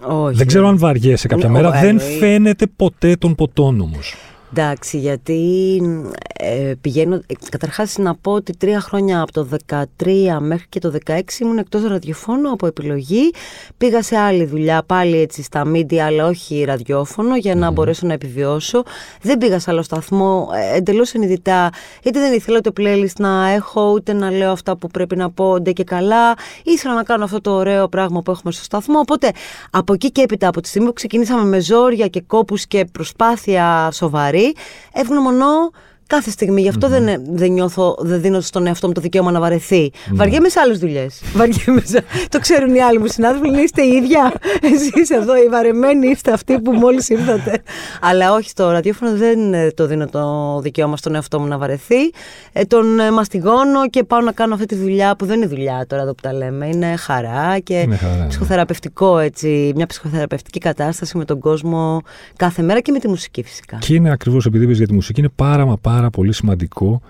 Όχι. 0.00 0.36
Δεν 0.36 0.46
ξέρω 0.46 0.68
αν 0.68 0.78
βαριέσαι 0.78 1.28
κάποια 1.28 1.48
μέρα. 1.48 1.70
Δεν 1.70 2.00
φαίνεται 2.00 2.66
ποτέ 2.76 3.16
των 3.16 3.34
ποτών 3.34 3.80
όμως. 3.80 4.14
Εντάξει, 4.50 4.98
γιατί 4.98 5.80
ε, 6.40 6.72
πηγαίνω. 6.80 7.14
Ε, 7.14 7.34
Καταρχάς, 7.50 7.98
να 7.98 8.14
πω 8.14 8.32
ότι 8.32 8.56
τρία 8.56 8.80
χρόνια 8.80 9.20
από 9.20 9.32
το 9.32 9.48
2013 9.66 10.36
μέχρι 10.40 10.66
και 10.68 10.78
το 10.78 10.92
2016 11.06 11.20
ήμουν 11.40 11.58
εκτός 11.58 11.82
ραδιοφώνου 11.82 12.50
από 12.50 12.66
επιλογή. 12.66 13.30
Πήγα 13.76 14.02
σε 14.02 14.16
άλλη 14.16 14.44
δουλειά, 14.44 14.82
πάλι 14.86 15.20
έτσι 15.20 15.42
στα 15.42 15.62
media, 15.72 15.96
αλλά 15.96 16.26
όχι 16.26 16.64
ραδιόφωνο, 16.64 17.36
για 17.36 17.54
να 17.54 17.70
μπορέσω 17.70 18.06
να 18.06 18.12
επιβιώσω. 18.12 18.82
Δεν 19.22 19.38
πήγα 19.38 19.58
σε 19.58 19.70
άλλο 19.70 19.82
σταθμό, 19.82 20.48
ε, 20.54 20.76
εντελώς 20.76 21.14
ενειδητά, 21.14 21.70
γιατί 22.02 22.18
δεν 22.18 22.32
ήθελα 22.32 22.60
το 22.60 22.72
playlist 22.76 23.16
να 23.18 23.48
έχω, 23.48 23.92
ούτε 23.92 24.12
να 24.12 24.30
λέω 24.30 24.50
αυτά 24.50 24.76
που 24.76 24.86
πρέπει 24.86 25.16
να 25.16 25.30
πω, 25.30 25.60
ντε 25.60 25.72
και 25.72 25.84
καλά. 25.84 26.34
Ήθελα 26.64 26.94
να 26.94 27.02
κάνω 27.02 27.24
αυτό 27.24 27.40
το 27.40 27.50
ωραίο 27.50 27.88
πράγμα 27.88 28.22
που 28.22 28.30
έχουμε 28.30 28.52
στο 28.52 28.62
σταθμό. 28.62 28.98
Οπότε 28.98 29.30
από 29.70 29.92
εκεί 29.92 30.10
και 30.10 30.22
έπειτα, 30.22 30.48
από 30.48 30.60
τη 30.60 30.68
στιγμή 30.68 30.86
που 30.86 30.92
ξεκινήσαμε 30.92 31.44
με 31.44 31.60
ζόρια 31.60 32.06
και 32.06 32.20
κόπους 32.20 32.66
και 32.66 32.84
προσπάθεια 32.92 33.90
σοβαρή, 33.92 34.37
ευγνωμονώ 34.92 35.70
κάθε 36.08 36.30
στιγμή. 36.30 36.60
Γι' 36.60 36.68
αυτο 36.68 36.88
δεν, 36.88 37.22
δεν 37.30 37.52
νιώθω, 37.52 37.96
δεν 37.98 38.20
δίνω 38.20 38.40
στον 38.40 38.66
εαυτό 38.66 38.86
μου 38.86 38.92
το 38.92 39.00
δικαίωμα 39.00 39.30
να 39.30 39.40
βαρεθεί. 39.40 39.90
Mm. 39.94 40.10
Βαριέμαι 40.14 40.48
σε 40.48 40.60
άλλες 40.60 40.78
δουλειές. 40.78 41.22
το 42.28 42.40
ξέρουν 42.40 42.74
οι 42.74 42.80
άλλοι 42.80 42.98
μου 42.98 43.06
συνάδελφοι, 43.06 43.46
λένε 43.46 43.60
είστε 43.60 43.86
ίδια. 43.86 44.32
Εσείς 44.62 45.10
εδώ 45.10 45.36
οι 45.36 45.48
βαρεμένοι 45.48 46.08
είστε 46.08 46.32
αυτοί 46.32 46.60
που 46.60 46.72
μόλις 46.72 47.08
ήρθατε. 47.08 47.62
Αλλά 48.00 48.32
όχι 48.32 48.48
στο 48.48 48.70
ραδιόφωνο 48.70 49.16
δεν 49.16 49.54
ε, 49.54 49.70
το 49.70 49.86
δίνω 49.86 50.06
το 50.06 50.58
δικαίωμα 50.60 50.96
στον 50.96 51.14
εαυτό 51.14 51.40
μου 51.40 51.46
να 51.46 51.58
βαρεθεί. 51.58 52.10
Ε, 52.52 52.64
τον 52.64 53.00
ε, 53.00 53.10
μαστιγώνω 53.10 53.88
και 53.90 54.04
πάω 54.04 54.20
να 54.20 54.32
κάνω 54.32 54.54
αυτή 54.54 54.66
τη 54.66 54.74
δουλειά 54.74 55.16
που 55.16 55.26
δεν 55.26 55.36
είναι 55.36 55.46
δουλειά 55.46 55.84
τώρα 55.88 56.02
εδώ 56.02 56.14
που 56.14 56.22
τα 56.22 56.32
λέμε. 56.32 56.66
Είναι 56.66 56.96
χαρά 56.96 57.58
και 57.58 57.80
είναι 57.80 57.96
χαρά, 57.96 58.16
ναι. 58.16 58.26
ψυχοθεραπευτικό 58.26 59.18
έτσι. 59.18 59.72
Μια 59.74 59.86
ψυχοθεραπευτική 59.86 60.58
κατάσταση 60.58 61.18
με 61.18 61.24
τον 61.24 61.40
κόσμο 61.40 62.00
κάθε 62.36 62.62
μέρα 62.62 62.80
και 62.80 62.92
με 62.92 62.98
τη 62.98 63.08
μουσική 63.08 63.42
φυσικά. 63.42 63.78
Και 63.78 63.94
είναι 63.94 64.10
ακριβώς 64.10 64.46
επειδή 64.46 64.72
για 64.72 64.86
τη 64.86 64.92
μουσική, 64.94 65.20
είναι 65.20 65.30
πάρα, 65.34 65.76
πάρα 65.80 65.97
πάρα 65.98 66.10
πολύ 66.10 66.32
σημαντικό 66.32 67.00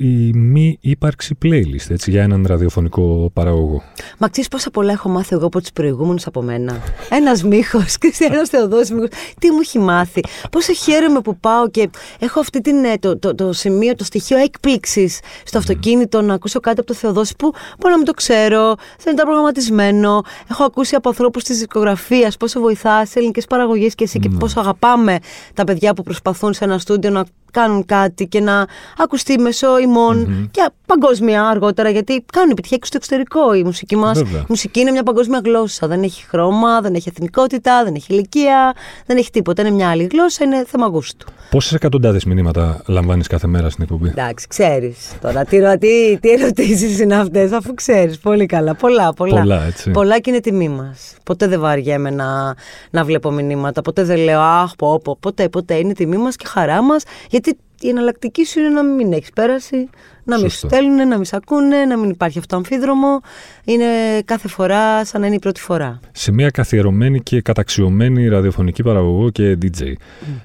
η 0.00 0.32
μη 0.32 0.78
ύπαρξη 0.80 1.38
playlist 1.42 1.90
έτσι, 1.90 2.10
για 2.10 2.22
έναν 2.22 2.44
ραδιοφωνικό 2.48 3.30
παραγωγό. 3.32 3.82
Μα 4.18 4.28
ξέρεις 4.28 4.48
πόσα 4.48 4.70
πολλά 4.70 4.92
έχω 4.92 5.08
μάθει 5.08 5.34
εγώ 5.34 5.46
από 5.46 5.60
τους 5.60 5.72
προηγούμενους 5.72 6.26
από 6.26 6.42
μένα. 6.42 6.82
Ένας 7.10 7.42
μύχο, 7.42 7.78
Χριστιανό 8.00 8.46
Θεοδόσης 8.50 8.90
μύχο. 8.90 9.06
Τι 9.38 9.50
μου 9.50 9.58
έχει 9.60 9.78
μάθει. 9.78 10.20
Πόσο 10.50 10.72
χαίρομαι 10.72 11.20
που 11.20 11.36
πάω 11.36 11.68
και 11.70 11.90
έχω 12.18 12.40
αυτή 12.40 12.60
την, 12.60 12.84
ε, 12.84 12.98
το, 12.98 13.18
το, 13.18 13.34
το 13.34 13.52
σημείο, 13.52 13.94
το 13.94 14.04
στοιχείο 14.04 14.36
έκπληξης 14.36 15.20
στο 15.44 15.58
αυτοκίνητο 15.58 16.22
να 16.22 16.34
ακούσω 16.34 16.60
κάτι 16.60 16.80
από 16.80 16.88
το 16.88 16.94
Θεοδόση 16.94 17.34
που 17.38 17.50
μπορεί 17.78 17.90
να 17.90 17.96
μην 17.96 18.06
το 18.06 18.12
ξέρω, 18.12 18.74
δεν 19.02 19.14
ήταν 19.14 19.24
προγραμματισμένο. 19.26 20.22
Έχω 20.50 20.64
ακούσει 20.64 20.94
από 20.94 21.08
ανθρώπους 21.08 21.44
της 21.44 21.58
δισκογραφίας 21.58 22.36
πόσο 22.36 22.60
βοηθάς 22.60 23.08
σε 23.08 23.18
ελληνικές 23.18 23.46
παραγωγές 23.46 23.94
και 23.94 24.04
εσύ 24.04 24.18
και 24.18 24.28
πόσο 24.28 24.60
αγαπάμε 24.60 25.18
τα 25.54 25.64
παιδιά 25.64 25.94
που 25.94 26.02
προσπαθούν 26.02 26.52
σε 26.52 26.64
ένα 26.64 26.78
στούντιο 26.78 27.10
να 27.10 27.24
κάνουν 27.50 27.84
κάτι 27.86 28.26
και 28.26 28.40
να 28.40 28.66
ακουστεί 28.98 29.38
μέσω 29.38 29.78
ημών 29.78 30.48
και 30.50 30.70
παγκόσμια 30.86 31.44
αργότερα, 31.48 31.90
γιατί 31.90 32.24
κάνουν 32.32 32.50
επιτυχία 32.50 32.76
και 32.76 32.86
στο 32.86 32.96
εξωτερικό 32.96 33.54
η 33.54 33.64
μουσική 33.64 33.96
μας. 33.96 34.20
Η 34.20 34.24
μουσική 34.48 34.80
είναι 34.80 34.90
μια 34.90 35.02
παγκόσμια 35.02 35.40
γλώσσα. 35.44 35.86
Δεν 35.86 36.02
έχει 36.02 36.24
χρώμα, 36.28 36.80
δεν 36.80 36.94
έχει 36.94 37.08
εθνικότητα, 37.08 37.84
δεν 37.84 37.94
έχει 37.94 38.12
ηλικία, 38.12 38.74
δεν 39.06 39.16
έχει 39.16 39.30
τίποτα. 39.30 39.62
Είναι 39.62 39.70
μια 39.70 39.88
άλλη 39.90 40.08
γλώσσα, 40.12 40.44
είναι 40.44 40.64
θέμα 40.66 40.86
γούστου. 40.86 41.26
Πόσες 41.50 41.72
εκατοντάδες 41.72 42.24
μηνύματα 42.24 42.82
λαμβάνεις 42.86 43.26
κάθε 43.26 43.46
μέρα 43.46 43.70
στην 43.70 43.82
εκπομπή; 43.82 44.08
Εντάξει, 44.08 44.46
ξέρεις 44.46 45.12
τώρα. 45.20 45.44
Τι, 45.44 45.78
τι, 45.78 46.18
τι 46.20 46.30
ερωτήσεις 46.30 47.00
είναι 47.00 47.16
αυτές, 47.16 47.52
αφού 47.52 47.74
ξέρεις 47.74 48.18
πολύ 48.18 48.46
καλά. 48.46 48.74
Πολλά, 48.74 49.12
πολλά. 49.12 49.40
Πολλά, 49.40 49.64
έτσι. 49.64 49.90
πολλά 49.90 50.18
και 50.18 50.30
είναι 50.30 50.40
τιμή 50.40 50.68
μας. 50.68 51.14
Ποτέ 51.24 51.46
δεν 51.46 51.60
βαριέμαι 51.60 52.10
να, 52.10 52.54
να 52.90 53.04
βλέπω 53.04 53.30
μηνύματα. 53.30 53.82
Ποτέ 53.82 54.02
δεν 54.04 54.18
λέω 54.18 54.40
Αχ, 54.40 54.76
πω, 54.76 55.00
πω. 55.04 55.16
Ποτέ, 55.20 55.48
ποτέ. 55.48 55.74
Είναι 55.74 55.92
τιμή 55.92 56.16
μας 56.16 56.36
και 56.36 56.46
χαρά 56.46 56.82
μας. 56.82 57.02
Γιατί 57.40 57.58
η 57.80 57.88
εναλλακτική 57.88 58.44
σου 58.44 58.58
είναι 58.58 58.68
να 58.68 58.82
μην 58.82 59.12
έχεις 59.12 59.30
πέραση, 59.30 59.88
να 60.24 60.38
μην 60.38 60.50
σου 60.50 60.56
στέλνουν, 60.56 61.08
να 61.08 61.16
μην 61.16 61.24
σε 61.24 61.36
ακούνε, 61.36 61.84
να 61.84 61.96
μην 61.96 62.10
υπάρχει 62.10 62.38
αυτό 62.38 62.56
αμφίδρομο. 62.56 63.20
Είναι 63.64 63.86
κάθε 64.24 64.48
φορά 64.48 65.04
σαν 65.04 65.20
να 65.20 65.26
είναι 65.26 65.36
η 65.36 65.38
πρώτη 65.38 65.60
φορά. 65.60 66.00
Σε 66.12 66.32
μια 66.32 66.50
καθιερωμένη 66.50 67.20
και 67.20 67.40
καταξιωμένη 67.40 68.28
ραδιοφωνική 68.28 68.82
παραγωγό 68.82 69.30
και 69.30 69.58
DJ, 69.62 69.82
mm. 69.82 69.94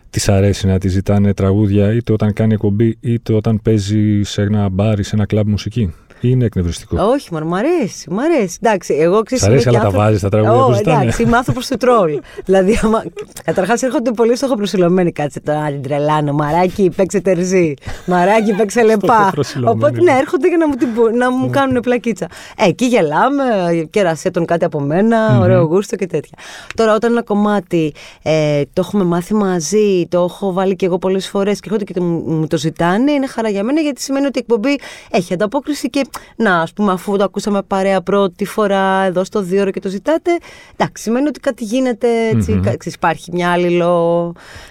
της 0.09 0.29
αρέσει 0.29 0.67
να 0.67 0.77
τη 0.77 0.87
ζητάνε 0.87 1.33
τραγούδια 1.33 1.93
είτε 1.93 2.13
όταν 2.13 2.33
κάνει 2.33 2.53
εκπομπή 2.53 2.97
είτε 2.99 3.33
όταν 3.33 3.61
παίζει 3.61 4.23
σε 4.23 4.41
ένα 4.41 4.69
μπαρ 4.69 4.99
ή 4.99 5.03
σε 5.03 5.15
ένα 5.15 5.25
κλαμπ 5.25 5.47
μουσική; 5.47 5.93
Είναι 6.29 6.45
εκνευριστικό. 6.45 7.03
Όχι, 7.03 7.27
μωρ, 7.31 7.43
μ' 7.43 7.53
αρέσει, 7.53 8.09
μ' 8.09 8.19
αρέσει. 8.19 8.57
Εντάξει, 8.61 8.93
εγώ 8.93 9.21
ξέρω. 9.21 9.41
Σ' 9.41 9.45
αρέσει, 9.45 9.69
αλλά 9.69 9.79
τα 9.79 9.89
βάζεις 9.89 10.21
τα 10.21 10.29
τραγούδια 10.29 10.65
που 10.65 10.73
ζητάνε. 10.73 11.01
Εντάξει, 11.01 11.23
είμαι 11.23 11.37
άνθρωπος 11.37 11.67
του 11.67 11.77
τρόλ. 11.77 12.19
δηλαδή, 12.45 12.79
άμα... 12.83 13.03
καταρχάς 13.43 13.81
έρχονται 13.81 14.11
πολύ 14.11 14.35
στο 14.35 14.45
έχω 14.45 14.55
προσιλωμένη. 14.55 15.11
Κάτσε 15.11 15.39
τώρα, 15.39 15.67
την 15.67 15.81
τρελάνω. 15.81 16.33
Μαράκι, 16.33 16.91
παίξε 16.95 17.21
τερζή. 17.21 17.73
Μαράκι, 18.05 18.53
παίξε 18.53 18.83
λεπά. 18.83 19.33
Οπότε 19.65 20.01
ναι, 20.01 20.11
έρχονται 20.11 20.47
για 20.47 20.57
να 20.57 20.67
μου, 20.67 20.75
να 21.17 21.31
μου 21.31 21.49
κάνουν 21.49 21.81
πλακίτσα. 21.81 22.27
Ε, 22.57 22.67
εκεί 22.67 22.85
γελάμε, 22.85 23.43
κέρασέ 23.89 24.31
τον 24.31 24.45
κάτι 24.45 24.65
από 24.65 24.79
μένα, 24.79 25.39
ωραίο 25.39 25.63
γούστο 25.63 25.95
και 25.95 26.07
τέτοια. 26.07 26.37
Τώρα, 26.75 26.93
όταν 26.95 27.11
ένα 27.11 27.23
κομμάτι 27.23 27.93
ε, 28.21 28.61
το 28.73 28.81
έχουμε 28.85 29.03
μάθει 29.03 29.33
μαζί, 29.33 30.07
το 30.09 30.23
έχω 30.29 30.53
βάλει 30.53 30.75
και 30.75 30.85
εγώ 30.85 30.97
πολλές 30.97 31.27
φορές 31.27 31.59
και 31.59 31.69
έρχονται 31.71 31.93
και 31.93 31.99
μου 31.99 32.47
το 32.47 32.57
ζητάνε, 32.57 33.11
είναι 33.11 33.27
χαρά 33.27 33.49
για 33.49 33.63
μένα 33.63 33.81
γιατί 33.81 34.01
σημαίνει 34.01 34.25
ότι 34.25 34.39
η 34.39 34.41
εκπομπή 34.47 34.79
έχει 35.11 35.33
ανταπόκριση 35.33 35.89
και 35.89 36.05
να, 36.35 36.61
ας 36.61 36.73
πούμε, 36.73 36.91
αφού 36.91 37.17
το 37.17 37.23
ακούσαμε 37.23 37.61
παρέα 37.61 38.01
πρώτη 38.01 38.45
φορά 38.45 39.03
εδώ 39.03 39.23
στο 39.23 39.41
δύο 39.41 39.71
και 39.71 39.79
το 39.79 39.89
ζητάτε, 39.89 40.31
εντάξει, 40.75 41.03
σημαίνει 41.03 41.27
ότι 41.27 41.39
κάτι 41.39 41.63
γίνεται 41.63 42.07
έτσι, 42.27 42.61
mm-hmm. 42.63 42.85
υπάρχει 42.85 43.29
μια 43.33 43.51
άλλη 43.51 43.83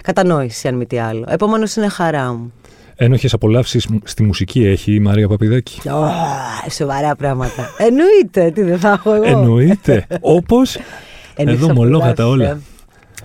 κατανόηση, 0.02 0.68
αν 0.68 0.74
μη 0.74 0.86
τι 0.86 0.98
άλλο. 0.98 1.24
Επομένως, 1.28 1.76
είναι 1.76 1.88
χαρά 1.88 2.32
μου. 2.32 2.52
Ένοχες 2.96 3.32
απολαύσεις 3.32 3.88
στη 4.04 4.22
μουσική 4.22 4.66
έχει 4.66 4.94
η 4.94 5.00
Μαρία 5.00 5.28
Παπιδάκη. 5.28 5.80
Oh, 5.84 6.70
σοβαρά 6.70 7.16
πράγματα. 7.16 7.70
Εννοείται, 7.76 8.50
τι 8.50 8.62
δεν 8.62 8.78
θα 8.78 8.90
έχω 8.90 9.12
εγώ. 9.12 9.24
Εννοείται. 9.24 10.06
Όπως. 10.20 10.78
Εδώ 11.36 11.72
μολόγατα 11.72 12.26
όλα. 12.26 12.60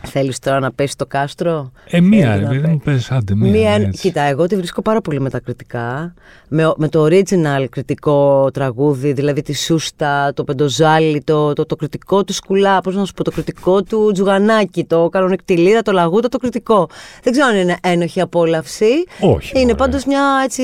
Θέλεις 0.09 0.39
τώρα 0.39 0.59
να 0.59 0.71
πέσεις 0.71 0.95
το 0.95 1.05
κάστρο; 1.05 1.71
Ε, 1.89 2.01
μία, 2.01 2.37
δεν 2.37 2.69
μου 2.69 2.81
πες, 2.83 3.11
άντε, 3.11 3.35
μία. 3.35 3.51
μία 3.51 3.89
κοίτα, 3.89 4.21
εγώ 4.21 4.47
τη 4.47 4.55
βρίσκω 4.55 4.81
πάρα 4.81 5.01
πολύ 5.01 5.21
μετακριτικά. 5.21 6.13
Με, 6.49 6.73
με 6.77 6.87
το 6.87 7.03
original 7.03 7.65
κριτικό 7.69 8.49
τραγούδι, 8.53 9.13
δηλαδή 9.13 9.41
τη 9.41 9.53
Σούστα, 9.55 10.33
το 10.33 10.43
Πεντοζάλι, 10.43 11.21
το, 11.23 11.53
το, 11.53 11.65
το, 11.65 11.75
κριτικό 11.75 12.23
του 12.23 12.33
Σκουλά, 12.33 12.81
πώς 12.81 12.95
να 12.95 13.05
σου 13.05 13.13
πω, 13.13 13.23
το 13.23 13.31
κριτικό 13.31 13.83
του 13.83 14.11
Τζουγανάκη, 14.13 14.83
το 14.85 15.09
Κανονεκτιλίδα, 15.09 15.81
το 15.81 15.91
Λαγούτα, 15.91 16.29
το 16.29 16.37
κριτικό. 16.37 16.89
Δεν 17.23 17.31
ξέρω 17.31 17.47
αν 17.47 17.55
είναι 17.57 17.77
ένοχη 17.81 18.21
απόλαυση. 18.21 19.03
Όχι. 19.19 19.61
Είναι 19.61 19.75
πάντως 19.75 20.05
μια 20.05 20.21
έτσι. 20.43 20.61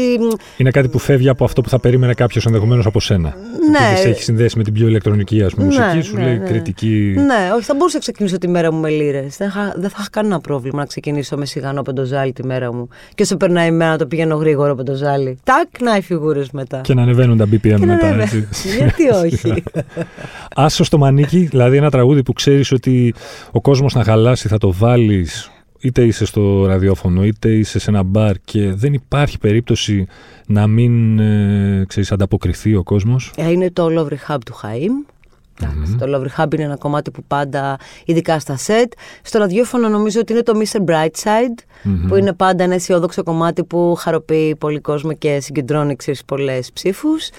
Είναι 0.58 0.72
κάτι 0.72 0.88
που 0.88 1.00
φεύγει 1.00 1.30
από 1.30 1.44
αυτό 1.44 1.62
που 1.62 1.70
θα 1.70 1.80
περίμενε 1.80 2.14
κάποιος 2.14 2.46
ενδεχομένως 2.46 2.86
από 2.86 3.00
σένα. 3.00 3.36
Ναι. 3.72 4.02
Που 4.02 4.08
έχει 4.08 4.24
συνδέσει 4.24 4.58
με 4.58 4.64
την 4.64 4.74
πιο 4.74 4.88
ηλεκτρονική 4.88 5.44
ας 5.44 5.54
πούμε, 5.54 5.68
ναι, 5.68 5.86
μουσική, 5.86 6.02
σου 6.02 6.16
ναι, 6.16 6.24
λέει 6.24 6.38
ναι. 6.38 6.46
κριτική. 6.46 7.14
Ναι, 7.16 7.52
όχι, 7.56 7.64
θα 7.64 7.74
μπορούσα 7.74 7.96
να 7.96 8.02
ξεκινήσω 8.02 8.38
τη 8.38 8.48
μέρα 8.48 8.74
μου 8.74 8.80
με 8.80 8.90
λίρε. 8.90 9.28
Δεν, 9.38 9.52
θα, 9.52 9.74
δεν 9.76 9.90
θα 9.90 9.98
είχα 10.00 10.10
κανένα 10.12 10.40
πρόβλημα 10.40 10.80
να 10.80 10.86
ξεκινήσω 10.86 11.38
με 11.38 11.46
σιγανό 11.46 11.82
πεντοζάλι 11.82 12.34
τη 12.34 12.46
μέρα 12.46 12.74
μου. 12.74 12.88
Και 13.16 13.24
όσο 13.24 13.38
περνάει 13.38 13.68
η 13.68 13.72
μέρα 13.72 13.92
να 13.92 13.98
το 13.98 14.06
πηγαίνω 14.06 14.36
γρήγορο 14.36 14.76
πεντοζάλι. 14.76 15.38
Τάκ, 15.44 15.82
να 15.82 15.98
οι 15.98 16.02
φιγούρες 16.02 16.52
μετά. 16.52 16.82
Και 16.82 16.94
να 16.94 17.02
ανεβαίνουν 17.02 17.38
τα 17.38 17.46
BPM 17.52 17.80
μετά. 17.80 18.08
Έτσι. 18.08 18.48
Γιατί 18.78 19.10
όχι; 19.10 19.64
Άσο 20.66 20.84
στο 20.84 20.98
μανίκι, 20.98 21.40
δηλαδή 21.40 21.78
ένα 21.78 21.90
τραγούδι 21.90 22.24
που 22.24 22.34
ξέρεις 22.34 22.72
ότι 22.72 23.14
ο 23.52 23.62
κόσμος 23.62 23.94
να 23.94 24.04
χαλάσει 24.04 24.48
θα 24.48 24.58
το 24.58 24.74
βάλεις 24.74 25.52
είτε 25.84 26.04
είσαι 26.04 26.26
στο 26.26 26.66
ραδιόφωνο 26.66 27.24
είτε 27.24 27.50
είσαι 27.50 27.80
σε 27.80 27.90
ένα 27.90 28.04
μπαρ 28.04 28.36
και 28.46 28.74
δεν 28.74 28.94
υπάρχει 28.94 29.40
περίπτωση 29.40 30.08
να 30.48 30.68
μην 30.68 31.20
ε, 31.20 31.86
ξέρεις, 31.88 32.12
ανταποκριθεί 32.12 32.76
ο 32.76 32.84
κόσμος. 32.84 33.32
Ε, 33.36 33.52
είναι 33.52 33.72
το 33.72 33.88
Love 33.90 34.14
Rehab 34.14 34.38
του 34.46 34.54
Χαΐμ. 34.62 35.13
Mm-hmm. 35.62 35.96
Το 36.00 36.06
Love 36.16 36.44
Rehab 36.44 36.54
είναι 36.54 36.64
ένα 36.64 36.78
κομμάτι 36.78 37.12
που 37.12 37.24
πάντα, 37.28 37.78
ειδικά 38.06 38.40
στα 38.40 38.58
σετ. 38.58 38.94
Στο 39.22 39.40
ραδιόφωνο 39.40 39.90
νομίζω 39.90 40.20
ότι 40.20 40.34
είναι 40.34 40.44
το 40.44 40.54
Mr. 40.60 40.90
Brightside, 40.90 41.60
mm-hmm. 41.60 42.08
που 42.08 42.16
είναι 42.16 42.34
πάντα 42.34 42.64
ένα 42.64 42.74
αισιόδοξο 42.74 43.24
κομμάτι 43.24 43.64
που 43.64 43.96
χαροποιεί 43.96 44.56
πολύ 44.56 44.80
κόσμο 44.80 45.14
και 45.14 45.40
συγκεντρώνει 45.40 45.96
πολλές 46.26 46.72
ψήφους. 46.72 47.30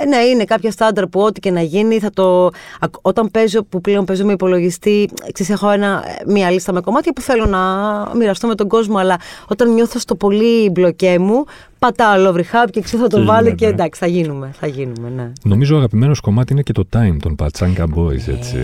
Ε, 0.00 0.04
ναι, 0.04 0.16
είναι 0.16 0.44
κάποια 0.44 0.70
στάνταρ 0.70 1.06
που 1.06 1.20
ό,τι 1.20 1.40
και 1.40 1.50
να 1.50 1.60
γίνει 1.60 1.98
θα 1.98 2.10
το. 2.10 2.50
Όταν 3.02 3.30
παίζω, 3.30 3.62
που 3.62 3.80
πλέον 3.80 4.04
παίζω 4.04 4.24
με 4.24 4.32
υπολογιστή, 4.32 5.08
ξέρεις, 5.32 5.52
έχω 5.52 5.70
ένα, 5.70 6.04
μία 6.26 6.50
λίστα 6.50 6.72
με 6.72 6.80
κομμάτια 6.80 7.12
που 7.12 7.20
θέλω 7.20 7.46
να 7.46 7.58
μοιραστώ 8.16 8.46
με 8.46 8.54
τον 8.54 8.68
κόσμο, 8.68 8.98
αλλά 8.98 9.16
όταν 9.48 9.74
νιώθω 9.74 9.98
στο 9.98 10.14
πολύ 10.14 10.70
μπλοκέ 10.70 11.18
μου, 11.18 11.44
πατάω 11.78 12.14
Love 12.26 12.36
Rehab 12.36 12.70
και 12.70 12.80
ξέρω 12.80 13.02
θα 13.02 13.08
το 13.08 13.24
βάλω 13.24 13.54
και 13.54 13.66
εντάξει, 13.66 14.00
θα 14.00 14.06
γίνουμε. 14.06 14.50
Θα 14.58 14.66
γίνουμε 14.66 15.08
ναι. 15.16 15.32
Νομίζω 15.42 15.76
αγαπημένος 15.76 16.20
κομμάτι 16.20 16.52
είναι 16.52 16.62
και 16.62 16.72
το 16.72 16.84
Time 16.96 17.16
των 17.22 17.34
Πατσάγκα 17.34 17.84
Boys, 17.96 18.28
έτσι. 18.28 18.56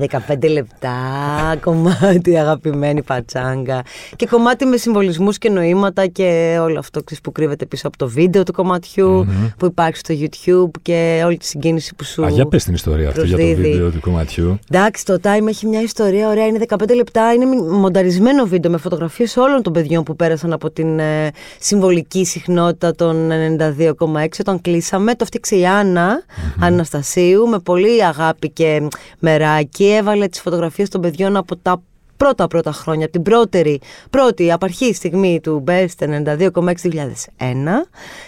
Ε, 0.00 0.20
15 0.28 0.50
λεπτά 0.50 0.94
κομμάτι, 1.64 2.38
αγαπημένη 2.38 3.02
Πατσάγκα. 3.02 3.82
Και 4.16 4.26
κομμάτι 4.26 4.64
με 4.64 4.76
συμβολισμούς 4.76 5.38
και 5.38 5.50
νοήματα 5.50 6.06
και 6.06 6.58
όλο 6.60 6.78
αυτό 6.78 7.02
ξέρεις, 7.02 7.22
που 7.22 7.32
κρύβεται 7.32 7.66
πίσω 7.66 7.86
από 7.86 7.96
το 7.96 8.08
βίντεο 8.08 8.42
του 8.42 8.52
κομματιου 8.52 9.26
που 9.58 9.66
υπάρχει 9.66 9.96
στο 9.96 10.14
YouTube 10.18 10.55
YouTube 10.56 10.70
και 10.82 11.22
όλη 11.24 11.36
τη 11.36 11.46
συγκίνηση 11.46 11.94
που 11.94 12.04
σου. 12.04 12.24
Α, 12.24 12.28
για 12.28 12.46
πες 12.46 12.64
την 12.64 12.74
ιστορία 12.74 13.08
αυτή 13.08 13.26
για 13.26 13.36
το 13.36 13.44
βίντεο 13.44 13.90
του 13.90 14.00
κομματιού. 14.00 14.58
Εντάξει, 14.70 15.04
το 15.04 15.18
Time 15.22 15.46
έχει 15.48 15.66
μια 15.66 15.80
ιστορία 15.82 16.28
ωραία. 16.28 16.46
Είναι 16.46 16.58
15 16.68 16.94
λεπτά. 16.94 17.32
Είναι 17.32 17.46
μονταρισμένο 17.70 18.44
βίντεο 18.44 18.70
με 18.70 18.78
φωτογραφίες 18.78 19.36
όλων 19.36 19.62
των 19.62 19.72
παιδιών 19.72 20.02
που 20.02 20.16
πέρασαν 20.16 20.52
από 20.52 20.70
την 20.70 20.98
ε, 20.98 21.30
συμβολική 21.58 22.24
συχνότητα 22.24 22.94
των 22.94 23.30
92,6 23.58 24.26
όταν 24.40 24.60
κλείσαμε. 24.60 25.14
Το 25.14 25.24
φτιάξε 25.24 25.56
η 25.56 25.66
Άννα 25.66 26.20
mm-hmm. 26.20 26.58
Αναστασίου 26.60 27.46
με 27.48 27.58
πολύ 27.58 28.04
αγάπη 28.04 28.50
και 28.50 28.88
μεράκι. 29.18 29.84
Έβαλε 29.84 30.26
τις 30.26 30.40
φωτογραφίες 30.40 30.88
των 30.88 31.00
παιδιών 31.00 31.36
από 31.36 31.56
τα 31.56 31.82
πρώτα 32.16 32.46
πρώτα 32.46 32.72
χρόνια, 32.72 33.04
από 33.04 33.12
την 33.12 33.22
πρώτη, 33.22 33.80
πρώτη 34.10 34.52
απαρχή 34.52 34.94
στιγμή 34.94 35.40
του 35.42 35.64
Best 35.66 36.24
92,6 36.38 36.52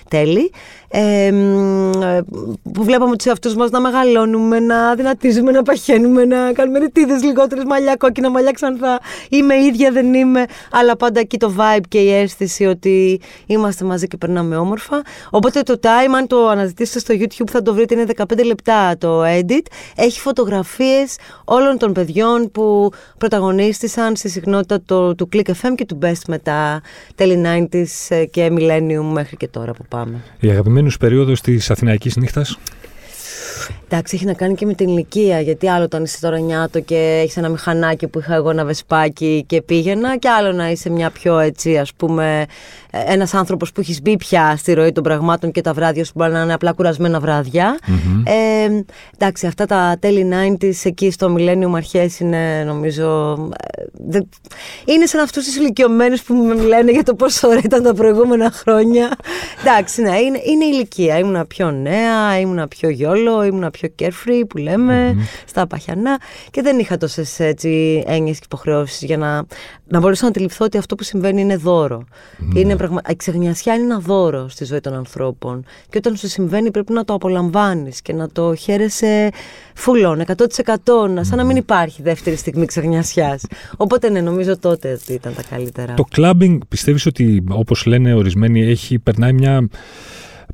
τέλη, 0.08 0.50
ε, 0.88 1.30
που 2.72 2.84
βλέπαμε 2.84 3.16
τους 3.16 3.26
εαυτούς 3.26 3.54
μας 3.54 3.70
να 3.70 3.80
μεγαλώνουμε, 3.80 4.60
να 4.60 4.94
δυνατίζουμε, 4.94 5.50
να 5.50 5.62
παχαίνουμε, 5.62 6.24
να 6.24 6.52
κάνουμε 6.52 6.78
ρητίδες 6.78 7.22
λιγότερες 7.22 7.64
μαλλιά, 7.64 7.96
κόκκινα 7.96 8.30
μαλλιά 8.30 8.50
ξανθά. 8.52 9.00
Είμαι 9.30 9.54
ίδια, 9.54 9.90
δεν 9.90 10.14
είμαι. 10.14 10.44
Αλλά 10.70 10.96
πάντα 10.96 11.20
εκεί 11.20 11.38
το 11.38 11.54
vibe 11.58 11.84
και 11.88 11.98
η 11.98 12.12
αίσθηση 12.12 12.64
ότι 12.64 13.20
είμαστε 13.46 13.84
μαζί 13.84 14.06
και 14.06 14.16
περνάμε 14.16 14.56
όμορφα. 14.56 15.02
Οπότε 15.30 15.62
το 15.62 15.78
time, 15.82 16.12
αν 16.16 16.26
το 16.26 16.48
αναζητήσετε 16.48 16.98
στο 16.98 17.14
YouTube, 17.18 17.50
θα 17.50 17.62
το 17.62 17.74
βρείτε. 17.74 17.94
Είναι 17.94 18.06
15 18.16 18.44
λεπτά 18.44 18.96
το 18.98 19.22
edit. 19.24 19.66
Έχει 19.96 20.20
φωτογραφίες 20.20 21.16
όλων 21.44 21.78
των 21.78 21.92
παιδιών 21.92 22.50
που 22.50 22.90
πρωταγωνίστησαν 23.18 24.16
στη 24.16 24.28
συχνότητα 24.28 24.80
το, 24.86 25.14
του 25.14 25.28
Click 25.32 25.48
FM 25.62 25.72
και 25.74 25.84
του 25.84 25.98
Best 26.02 26.22
μετά 26.28 26.80
τέλη 27.14 27.42
90s 27.44 28.26
και 28.30 28.52
Millennium 28.56 29.10
μέχρι 29.12 29.36
και 29.36 29.48
τώρα 29.48 29.72
που 29.72 29.84
πάμε. 29.88 30.22
Η 30.40 30.50
αγαπημένη 30.50 30.77
σου 30.86 30.98
περίοδο 30.98 31.32
της 31.32 31.70
Αθηναϊκής 31.70 32.16
νύχτας; 32.16 32.58
Εντάξει, 33.90 34.16
έχει 34.16 34.24
να 34.24 34.32
κάνει 34.32 34.54
και 34.54 34.66
με 34.66 34.74
την 34.74 34.88
ηλικία. 34.88 35.40
Γιατί 35.40 35.68
άλλο 35.68 35.84
όταν 35.84 36.02
είσαι 36.04 36.18
τώρα 36.20 36.38
νιάτο 36.38 36.80
και 36.80 37.20
έχεις 37.22 37.36
ένα 37.36 37.48
μηχανάκι 37.48 38.06
που 38.06 38.18
είχα 38.18 38.34
εγώ 38.34 38.50
ένα 38.50 38.64
βεσπάκι 38.64 39.44
και 39.46 39.62
πήγαινα, 39.62 40.16
και 40.16 40.28
άλλο 40.28 40.52
να 40.52 40.70
είσαι 40.70 40.90
μια 40.90 41.10
πιο 41.10 41.38
έτσι, 41.38 41.78
ας 41.78 41.92
πούμε, 41.94 42.46
ένας 42.90 43.34
άνθρωπος 43.34 43.72
που 43.72 43.80
έχεις 43.80 44.02
μπει 44.02 44.16
πια 44.16 44.54
στη 44.56 44.72
ροή 44.72 44.92
των 44.92 45.02
πραγμάτων 45.02 45.50
και 45.50 45.60
τα 45.60 45.72
βράδια 45.72 46.04
σου 46.04 46.12
μπορεί 46.14 46.32
να 46.32 46.42
είναι 46.42 46.52
απλά 46.52 46.72
κουρασμένα 46.72 47.20
βράδια. 47.20 47.78
Mm-hmm. 47.86 48.22
Ε, 48.24 48.82
εντάξει, 49.14 49.46
αυτά 49.46 49.66
τα 49.66 49.96
τέλη 50.00 50.28
90s 50.32 50.72
εκεί 50.82 51.10
στο 51.10 51.34
Millennium 51.38 51.72
αρχές 51.74 52.20
είναι 52.20 52.64
νομίζω. 52.66 53.36
Ε, 54.12 54.18
είναι 54.84 55.06
σαν 55.06 55.20
αυτούς 55.20 55.44
τους 55.44 55.56
ηλικιωμένους 55.56 56.22
που 56.22 56.34
με 56.34 56.54
λένε 56.54 56.90
για 56.90 57.02
το 57.02 57.14
πόσο 57.14 57.48
ωραία 57.48 57.62
ήταν 57.64 57.82
τα 57.82 57.94
προηγούμενα 57.94 58.50
χρόνια. 58.50 59.16
εντάξει, 59.60 60.02
ναι, 60.02 60.18
είναι, 60.18 60.40
είναι 60.44 60.64
ηλικία. 60.64 61.18
Ήμουνα 61.18 61.44
πιο 61.46 61.70
νέα, 61.70 62.38
ήμουνα 62.40 62.68
πιο 62.68 62.88
γιόλο, 62.88 63.42
ήμουνα 63.42 63.70
πιο 63.70 63.88
carefree 63.98 64.42
που 64.48 64.56
λέμε, 64.56 65.14
mm-hmm. 65.14 65.44
στα 65.46 65.66
παχιανά 65.66 66.18
και 66.50 66.62
δεν 66.62 66.78
είχα 66.78 66.96
τόσες 66.96 67.40
έννοιες 68.04 68.38
και 68.38 68.44
υποχρεώσεις 68.44 69.02
για 69.02 69.16
να, 69.16 69.44
να 69.86 70.00
μπορέσω 70.00 70.22
να 70.22 70.28
αντιληφθώ 70.28 70.64
ότι 70.64 70.78
αυτό 70.78 70.94
που 70.94 71.02
συμβαίνει 71.02 71.40
είναι 71.40 71.56
δώρο. 71.56 72.04
Mm-hmm. 72.04 72.56
Είναι 72.56 72.76
πραγμα... 72.78 73.00
Η 73.10 73.16
ξεγνιασιά 73.16 73.74
είναι 73.74 73.84
ένα 73.84 73.98
δώρο 73.98 74.48
στη 74.48 74.64
ζωή 74.64 74.80
των 74.80 74.94
ανθρώπων. 74.94 75.64
Και 75.90 75.98
όταν 75.98 76.16
σου 76.16 76.28
συμβαίνει 76.28 76.70
πρέπει 76.70 76.92
να 76.92 77.04
το 77.04 77.12
απολαμβάνεις 77.12 78.02
και 78.02 78.12
να 78.12 78.28
το 78.28 78.54
χαίρεσαι 78.54 79.30
φουλών, 79.74 80.22
100%. 80.26 80.34
Mm. 80.34 81.20
Σαν 81.20 81.36
να 81.36 81.44
μην 81.44 81.56
υπάρχει 81.56 82.02
δεύτερη 82.02 82.36
στιγμή 82.36 82.66
ξεγνιασιάς. 82.66 83.44
Οπότε 83.76 84.10
ναι, 84.10 84.20
νομίζω 84.20 84.58
τότε 84.58 84.92
ότι 84.92 85.12
ήταν 85.12 85.34
τα 85.34 85.42
καλύτερα. 85.50 85.94
Το 85.94 86.04
clubbing 86.16 86.58
πιστεύεις 86.68 87.06
ότι, 87.06 87.44
όπως 87.50 87.86
λένε 87.86 88.14
ορισμένοι, 88.14 88.62
έχει, 88.62 88.98
περνάει 88.98 89.32
μια. 89.32 89.68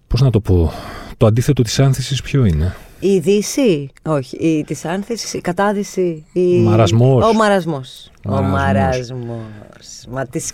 Πώς 0.07 0.21
να 0.21 0.31
το 0.31 0.41
πω. 0.41 0.73
Το 1.17 1.27
αντίθετο 1.27 1.63
της 1.63 1.81
άνθησης 1.81 2.23
ποιο 2.23 2.45
είναι; 2.45 2.75
Η 3.01 3.19
Δύση, 3.19 3.91
όχι, 4.03 4.37
η 4.37 4.65
της 4.65 4.85
άνθησης, 4.85 5.35
η 5.35 5.41
κατάδυση, 5.41 6.25
η... 6.33 6.59
Μαρασμός. 6.59 7.25
Ο 7.25 7.33
μαρασμός. 7.33 8.11
Ο 8.27 8.43
μαρασμός. 8.43 10.05
Μα 10.11 10.27
της... 10.27 10.53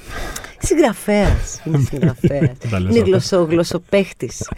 Συγγραφέας. 0.59 1.61
Είναι 1.65 1.79
συγγραφέας. 1.79 2.51
είναι 2.91 3.01
γλωσσο, 3.01 3.47
γλωσσοπαίχτης. 3.51 4.49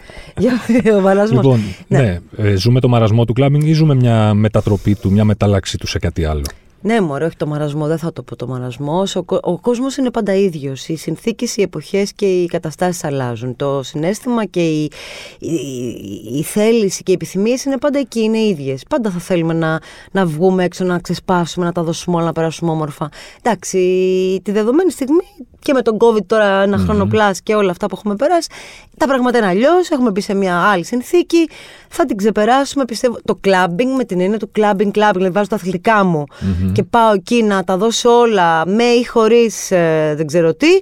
ο 0.97 0.99
μαρασμός. 0.99 1.43
Λοιπόν, 1.43 1.59
ναι, 1.87 1.99
ναι 1.99 2.19
ε, 2.37 2.55
ζούμε 2.55 2.79
το 2.79 2.87
μαρασμό 2.87 3.25
του 3.25 3.33
clubbing 3.33 3.63
ή 3.63 3.73
ζούμε 3.73 3.95
μια 3.95 4.33
μετατροπή 4.33 4.95
του, 4.95 5.11
μια 5.11 5.23
μετάλλαξη 5.23 5.77
του 5.77 5.87
σε 5.87 5.99
κάτι 5.99 6.25
άλλο; 6.25 6.43
Ναι, 6.85 7.01
μωρέ, 7.01 7.25
όχι 7.25 7.35
το 7.35 7.47
μαρασμό, 7.47 7.87
δεν 7.87 7.97
θα 7.97 8.13
το 8.13 8.23
πω 8.23 8.35
το 8.35 8.47
μαρασμό. 8.47 9.03
Ο, 9.15 9.35
ο 9.41 9.59
κόσμος 9.59 9.97
είναι 9.97 10.11
πάντα 10.11 10.33
ίδιος. 10.33 10.87
Οι 10.87 10.95
συνθήκες, 10.95 11.57
οι 11.57 11.61
εποχές 11.61 12.13
και 12.13 12.25
οι 12.25 12.45
καταστάσεις 12.45 13.03
αλλάζουν. 13.03 13.55
Το 13.55 13.83
συναίσθημα 13.83 14.45
και 14.45 14.59
η, 14.59 14.91
η, 15.39 15.55
η 16.37 16.43
θέληση 16.43 17.03
και 17.03 17.11
οι 17.11 17.13
επιθυμίες 17.13 17.63
είναι 17.63 17.77
πάντα 17.77 17.99
εκεί, 17.99 18.19
είναι 18.19 18.39
ίδιες. 18.39 18.83
Πάντα 18.89 19.09
θα 19.09 19.19
θέλουμε 19.19 19.53
να, 19.53 19.79
να 20.11 20.25
βγούμε 20.25 20.63
έξω, 20.63 20.83
να 20.83 20.99
ξεσπάσουμε, 20.99 21.65
να 21.65 21.71
τα 21.71 21.83
δώσουμε 21.83 22.15
όλα, 22.15 22.25
να 22.25 22.31
περάσουμε 22.31 22.71
όμορφα. 22.71 23.09
Εντάξει, 23.41 23.77
τη 24.43 24.51
δεδομένη 24.51 24.91
στιγμή 24.91 25.23
και 25.59 25.73
με 25.73 25.81
τον 25.81 25.97
COVID 25.99 26.25
τώρα 26.25 26.61
ένα 26.61 26.77
mm-hmm. 26.77 26.83
χρόνο 26.83 27.05
plus 27.05 27.41
και 27.41 27.55
όλα 27.55 27.71
αυτά 27.71 27.87
που 27.87 27.95
έχουμε 27.97 28.15
περάσει, 28.15 28.49
τα 28.97 29.05
πράγματα 29.05 29.37
είναι 29.37 29.47
αλλιώς. 29.47 29.89
Έχουμε 29.89 30.11
μπει 30.11 30.21
σε 30.21 30.33
μια 30.33 30.57
άλλη 30.57 30.85
συνθήκη. 30.85 31.49
Θα 31.87 32.05
την 32.05 32.17
ξεπεράσουμε. 32.17 32.85
Πιστεύω 32.85 33.17
το 33.25 33.39
clubbing 33.43 33.95
με 33.97 34.03
την 34.03 34.19
έννοια 34.21 34.39
του 34.39 34.51
clubbing, 34.55 34.91
clubbing. 34.91 35.13
Δηλαδή 35.13 35.29
βάζω 35.29 35.47
τα 35.47 35.55
αθλητικά 35.55 36.03
μου 36.03 36.23
mm-hmm. 36.29 36.71
Και 36.73 36.83
πάω 36.83 37.13
εκεί 37.13 37.43
να 37.43 37.63
τα 37.63 37.77
δώσω 37.77 38.09
όλα 38.09 38.65
με 38.65 38.83
ή 38.83 39.03
χωρίς 39.03 39.71
ε, 39.71 40.13
δεν 40.17 40.27
ξέρω 40.27 40.53
τι. 40.55 40.79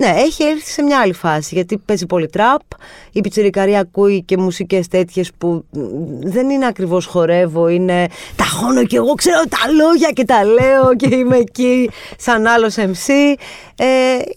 Ναι, 0.00 0.06
έχει 0.06 0.44
έρθει 0.44 0.70
σε 0.70 0.82
μια 0.82 1.00
άλλη 1.00 1.12
φάση 1.12 1.54
γιατί 1.54 1.78
παίζει 1.78 2.06
πολύ 2.06 2.28
τραπ. 2.28 2.60
Η 3.12 3.20
πιτσιρικαρία 3.20 3.80
ακούει 3.80 4.22
και 4.22 4.36
μουσικές 4.36 4.88
τέτοιες 4.88 5.30
που 5.38 5.64
δεν 6.20 6.50
είναι 6.50 6.66
ακριβώς 6.66 7.06
χορεύω, 7.06 7.68
είναι 7.68 8.06
τα 8.36 8.44
χώνω 8.44 8.84
και 8.84 8.96
εγώ 8.96 9.14
ξέρω 9.14 9.40
τα 9.48 9.72
λόγια 9.72 10.10
και 10.10 10.24
τα 10.24 10.44
λέω 10.44 10.96
και 10.96 11.14
είμαι 11.14 11.36
εκεί 11.36 11.90
σαν 12.18 12.46
άλλος 12.46 12.74
MC. 12.78 13.34
Ε, 13.76 13.86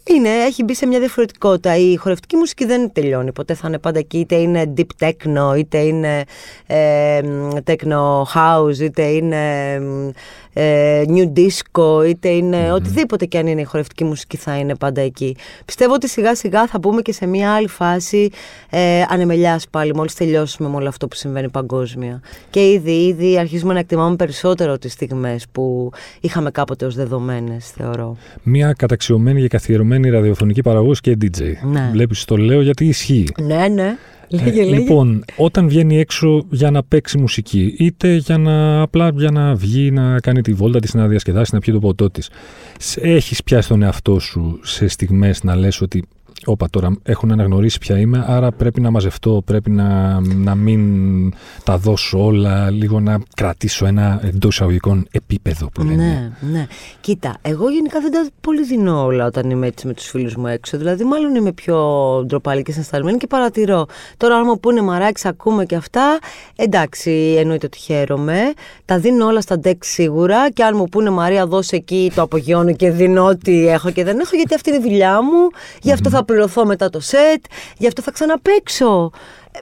είναι, 0.03 0.29
έχει 0.29 0.63
μπει 0.63 0.75
σε 0.75 0.85
μια 0.85 0.99
διαφορετικότητα. 0.99 1.75
Η 1.77 1.95
χορευτική 1.95 2.35
μουσική 2.35 2.65
δεν 2.65 2.91
τελειώνει. 2.93 3.31
Ποτέ 3.31 3.53
θα 3.53 3.67
είναι 3.67 3.79
πάντα 3.79 3.99
εκεί, 3.99 4.17
είτε 4.17 4.35
είναι 4.35 4.73
deep 4.77 5.07
techno, 5.07 5.57
είτε 5.57 5.77
είναι 5.77 6.23
ε, 6.67 7.19
techno 7.65 8.21
house, 8.33 8.77
είτε 8.79 9.03
είναι 9.03 9.77
ε, 10.53 11.03
new 11.07 11.31
disco, 11.33 12.07
είτε 12.07 12.29
είναι 12.29 12.71
οτιδήποτε 12.73 13.25
και 13.25 13.37
αν 13.37 13.47
είναι 13.47 13.61
η 13.61 13.63
χορευτική 13.63 14.03
μουσική 14.03 14.37
θα 14.37 14.57
είναι 14.57 14.75
πάντα 14.75 15.01
εκεί. 15.01 15.35
Πιστεύω 15.65 15.93
ότι 15.93 16.09
σιγά 16.09 16.35
σιγά 16.35 16.67
θα 16.67 16.79
μπούμε 16.79 17.01
και 17.01 17.13
σε 17.13 17.25
μια 17.25 17.53
άλλη 17.53 17.67
φάση 17.67 18.29
ε, 18.69 19.01
ανεμελιάς 19.09 19.67
πάλι, 19.69 19.95
μόλις 19.95 20.13
τελειώσουμε 20.13 20.69
με 20.69 20.75
όλο 20.75 20.87
αυτό 20.87 21.07
που 21.07 21.15
συμβαίνει 21.15 21.49
παγκόσμια. 21.49 22.21
Και 22.49 22.71
ήδη, 22.71 22.91
ήδη 22.91 23.37
αρχίζουμε 23.39 23.73
να 23.73 23.79
εκτιμάμε 23.79 24.15
περισσότερο 24.15 24.77
τις 24.77 24.91
στιγμές 24.91 25.45
που 25.51 25.91
είχαμε 26.19 26.51
κάποτε 26.51 26.85
ως 26.85 26.95
δεδομένες, 26.95 27.69
θεωρώ. 27.69 28.17
Μια 28.43 28.73
καταξιωμένη 28.73 29.41
και 29.41 29.47
καθιερωμένη 29.47 30.09
ραδιοφωνική 30.09 30.61
παραγωγός 30.61 31.01
και 31.01 31.17
DJ. 31.21 31.41
Ναι. 31.71 31.89
Βλέπεις, 31.91 32.25
το 32.25 32.37
λέω 32.37 32.61
γιατί 32.61 32.85
ισχύει. 32.85 33.27
Ναι, 33.41 33.67
ναι. 33.67 33.97
Λέγε, 34.31 34.63
λέγε. 34.63 34.79
Λοιπόν, 34.79 35.23
όταν 35.35 35.67
βγαίνει 35.67 35.97
έξω 35.97 36.45
για 36.49 36.71
να 36.71 36.83
παίξει 36.83 37.17
μουσική, 37.17 37.75
είτε 37.77 38.15
για 38.15 38.37
να 38.37 38.81
απλά 38.81 39.11
για 39.15 39.31
να 39.31 39.55
βγει, 39.55 39.91
να 39.91 40.19
κάνει 40.19 40.41
τη 40.41 40.53
βόλτα 40.53 40.79
της, 40.79 40.93
να 40.93 41.07
διασκεδάσει, 41.07 41.53
να 41.53 41.59
πιει 41.59 41.73
το 41.73 41.79
ποτό 41.79 42.09
της, 42.09 42.29
έχεις 42.95 43.43
πιάσει 43.43 43.67
τον 43.67 43.81
εαυτό 43.81 44.19
σου 44.19 44.59
σε 44.63 44.87
στιγμές 44.87 45.43
να 45.43 45.55
λες 45.55 45.81
ότι 45.81 46.03
Όπα 46.45 46.69
τώρα 46.69 46.97
έχουν 47.03 47.31
αναγνωρίσει 47.31 47.79
ποια 47.79 47.99
είμαι, 47.99 48.25
άρα 48.27 48.51
πρέπει 48.51 48.81
να 48.81 48.91
μαζευτώ, 48.91 49.41
πρέπει 49.45 49.71
να, 49.71 50.19
να 50.19 50.55
μην 50.55 50.81
τα 51.63 51.77
δώσω 51.77 52.25
όλα, 52.25 52.69
λίγο 52.69 52.99
να 52.99 53.19
κρατήσω 53.35 53.85
ένα 53.85 54.19
εντός 54.23 54.53
εισαγωγικών 54.53 55.07
επίπεδο 55.11 55.69
που 55.69 55.83
λένε. 55.83 56.33
Ναι, 56.39 56.49
ναι. 56.51 56.67
Κοίτα, 57.01 57.37
εγώ 57.41 57.69
γενικά 57.69 57.99
δεν 57.99 58.11
τα 58.11 58.27
πολύ 58.41 58.63
δίνω 58.63 59.03
όλα 59.03 59.25
όταν 59.25 59.49
είμαι 59.49 59.67
έτσι 59.67 59.87
με 59.87 59.93
τους 59.93 60.05
φίλους 60.05 60.35
μου 60.35 60.47
έξω. 60.47 60.77
Δηλαδή, 60.77 61.03
μάλλον 61.03 61.35
είμαι 61.35 61.51
πιο 61.51 61.77
ντροπαλή 62.25 62.61
και 62.61 62.71
σασταλμένη 62.71 63.17
και 63.17 63.27
παρατηρώ. 63.27 63.85
Τώρα, 64.17 64.35
αν 64.35 64.43
μου 64.45 64.59
πούνε 64.59 64.81
μαράξι, 64.81 65.27
ακούμε 65.27 65.65
και 65.65 65.75
αυτά, 65.75 66.19
εντάξει, 66.55 67.35
εννοείται 67.37 67.65
ότι 67.65 67.77
χαίρομαι. 67.77 68.39
Τα 68.85 68.99
δίνω 68.99 69.25
όλα 69.25 69.41
στα 69.41 69.59
ντεκ 69.59 69.83
σίγουρα 69.83 70.51
και 70.51 70.63
αν 70.63 70.75
μου 70.77 70.85
πούνε 70.85 71.09
Μαρία, 71.09 71.45
δώσε 71.45 71.75
εκεί, 71.75 72.11
το 72.15 72.21
απογειώνω 72.21 72.73
και 72.73 72.91
δίνω 72.91 73.25
ό,τι 73.25 73.67
έχω 73.67 73.91
και 73.91 74.03
δεν 74.03 74.19
έχω, 74.19 74.35
γιατί 74.35 74.53
αυτή 74.53 74.69
είναι 74.69 74.77
η 74.77 74.81
δουλειά 74.81 75.21
μου. 75.21 75.49
Γι' 75.81 75.91
αυτό 75.91 76.09
θα 76.09 76.23
πληρωθώ 76.31 76.65
μετά 76.65 76.89
το 76.89 76.99
σετ, 76.99 77.43
γι' 77.77 77.87
αυτό 77.87 78.01
θα 78.01 78.11
ξαναπέξω 78.11 79.11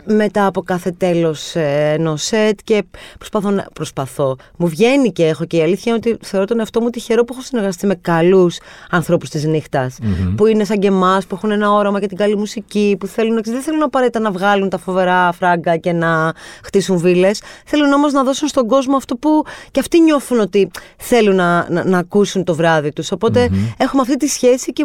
μετά 0.06 0.46
από 0.46 0.62
κάθε 0.62 0.92
τέλος 0.92 1.56
ε, 1.56 1.94
ενός 1.98 2.24
σετ 2.24 2.60
και 2.64 2.84
προσπαθώ, 3.18 3.50
να, 3.50 3.68
προσπαθώ. 3.74 4.36
Μου 4.58 4.68
βγαίνει 4.68 5.12
και 5.12 5.26
έχω 5.26 5.46
και 5.46 5.58
η 5.58 5.62
αλήθεια 5.62 5.96
είναι 5.96 6.02
ότι 6.06 6.26
θεωρώ 6.26 6.46
τον 6.46 6.60
εαυτό 6.60 6.82
μου 6.82 6.90
τυχερό 6.90 7.24
που 7.24 7.34
έχω 7.34 7.42
συνεργαστεί 7.42 7.88
με 7.88 7.96
καλούς 7.96 8.58
ανθρώπους 8.90 9.30
της 9.30 9.44
νυχτας 9.44 9.98
που 10.36 10.46
είναι 10.46 10.64
σαν 10.64 10.80
και 10.80 10.88
εμάς, 10.88 11.26
που 11.26 11.36
έχουν 11.36 11.52
ένα 11.52 11.72
όραμα 11.72 12.00
για 12.00 12.08
την 12.08 12.18
καλή 12.18 12.38
μουσική, 12.38 12.96
που 13.00 13.08
θέλουν, 13.08 13.42
δεν 13.44 13.62
θέλουν 13.62 13.84
απαραίτητα 13.84 14.20
να 14.20 14.32
βγάλουν 14.32 14.70
τα 14.70 14.78
φοβερά 14.78 15.32
φράγκα 15.32 15.78
και 15.78 15.92
να 15.92 16.34
χτίσουν 16.64 16.98
βίλες, 16.98 17.42
θέλουν 17.66 17.92
όμως 17.92 18.14
να 18.14 18.24
δώσουν 18.24 18.48
στον 18.48 18.68
κόσμο 18.68 18.96
αυτό 18.96 19.16
που 19.16 19.44
και 19.72 19.80
αυτοί 19.80 20.00
νιώθουν 20.00 20.40
ότι 20.40 20.72
θέλουν 20.98 21.36
να, 21.36 21.70
να, 21.70 21.86
να 21.86 21.98
ακούσουν 21.98 22.44
το 22.44 22.56
βράδυ 22.56 22.92
τους. 22.92 23.12
Οπότε 23.12 23.50
έχουμε 23.78 24.02
αυτή 24.02 24.18
τη 24.18 24.28
σχέση 24.28 24.74
και 24.74 24.84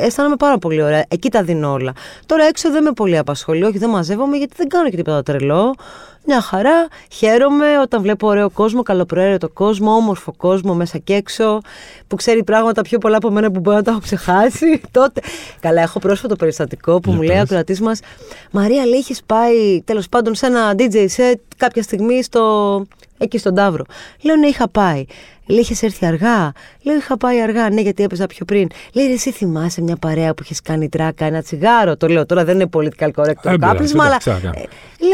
αισθάνομαι 0.00 0.36
πάρα 0.36 0.58
πολύ 0.58 0.82
ωραία. 0.82 1.04
Εκεί 1.08 1.30
τα 1.30 1.42
δίνω 1.42 1.72
όλα. 1.72 1.92
Τώρα 2.26 2.44
έξω 2.44 2.70
δεν 2.70 2.82
με 2.82 2.92
πολύ 2.92 3.18
απασχολεί, 3.18 3.64
όχι 3.64 3.78
δεν 3.78 3.90
μαζεύομαι 3.90 4.36
γιατί 4.42 4.54
δεν 4.56 4.68
κάνω 4.68 4.90
και 4.90 4.96
τίποτα 4.96 5.22
τρελό. 5.22 5.74
Μια 6.26 6.40
χαρά, 6.40 6.88
χαίρομαι 7.12 7.78
όταν 7.78 8.02
βλέπω 8.02 8.26
ωραίο 8.26 8.50
κόσμο, 8.50 8.82
καλοπροαίρετο 8.82 9.48
κόσμο, 9.48 9.94
όμορφο 9.94 10.32
κόσμο 10.36 10.74
μέσα 10.74 10.98
και 10.98 11.14
έξω, 11.14 11.60
που 12.06 12.16
ξέρει 12.16 12.44
πράγματα 12.44 12.82
πιο 12.82 12.98
πολλά 12.98 13.16
από 13.16 13.30
μένα 13.30 13.50
που 13.50 13.60
μπορεί 13.60 13.76
να 13.76 13.82
τα 13.82 13.90
έχω 13.90 14.00
ξεχάσει. 14.00 14.80
Τότε. 14.90 15.20
Καλά, 15.60 15.82
έχω 15.82 15.98
πρόσφατο 15.98 16.36
περιστατικό 16.36 17.00
που 17.00 17.12
μου 17.12 17.22
λέει 17.22 17.36
ο 17.36 17.40
ακροατής 17.40 17.80
μας, 17.80 18.00
Μαρία, 18.50 18.86
λέει, 18.86 18.98
είχε 18.98 19.14
πάει 19.26 19.82
τέλος 19.84 20.08
πάντων 20.08 20.34
σε 20.34 20.46
ένα 20.46 20.74
DJ 20.78 21.06
set 21.16 21.34
κάποια 21.56 21.82
στιγμή 21.82 22.22
στο 22.22 22.84
εκεί 23.18 23.38
στον 23.38 23.54
Ταύρο. 23.54 23.84
Λέω 24.22 24.36
ναι, 24.36 24.46
είχα 24.46 24.68
πάει. 24.68 25.04
Λέει, 25.46 25.60
είχες 25.60 25.82
έρθει 25.82 26.06
αργά. 26.06 26.52
Λέω, 26.82 26.96
είχα 26.96 27.16
πάει 27.16 27.40
αργά. 27.40 27.70
Ναι, 27.70 27.80
γιατί 27.80 28.02
έπαιζα 28.02 28.26
πιο 28.26 28.44
πριν. 28.44 28.68
Λέει, 28.92 29.12
εσύ 29.12 29.30
θυμάσαι 29.30 29.82
μια 29.82 29.96
παρέα 29.96 30.34
που 30.34 30.42
είχες 30.42 30.60
κάνει 30.60 30.88
τράκα, 30.88 31.24
ένα 31.24 31.42
τσιγάρο. 31.42 31.96
Το 31.96 32.06
λέω 32.06 32.26
τώρα, 32.26 32.44
δεν 32.44 32.54
είναι 32.54 32.68
political 32.72 33.10
correct 33.14 33.40
το 33.42 33.56
κάπνισμα, 33.58 34.04
αλλά. 34.04 34.18
Ε, 34.24 34.62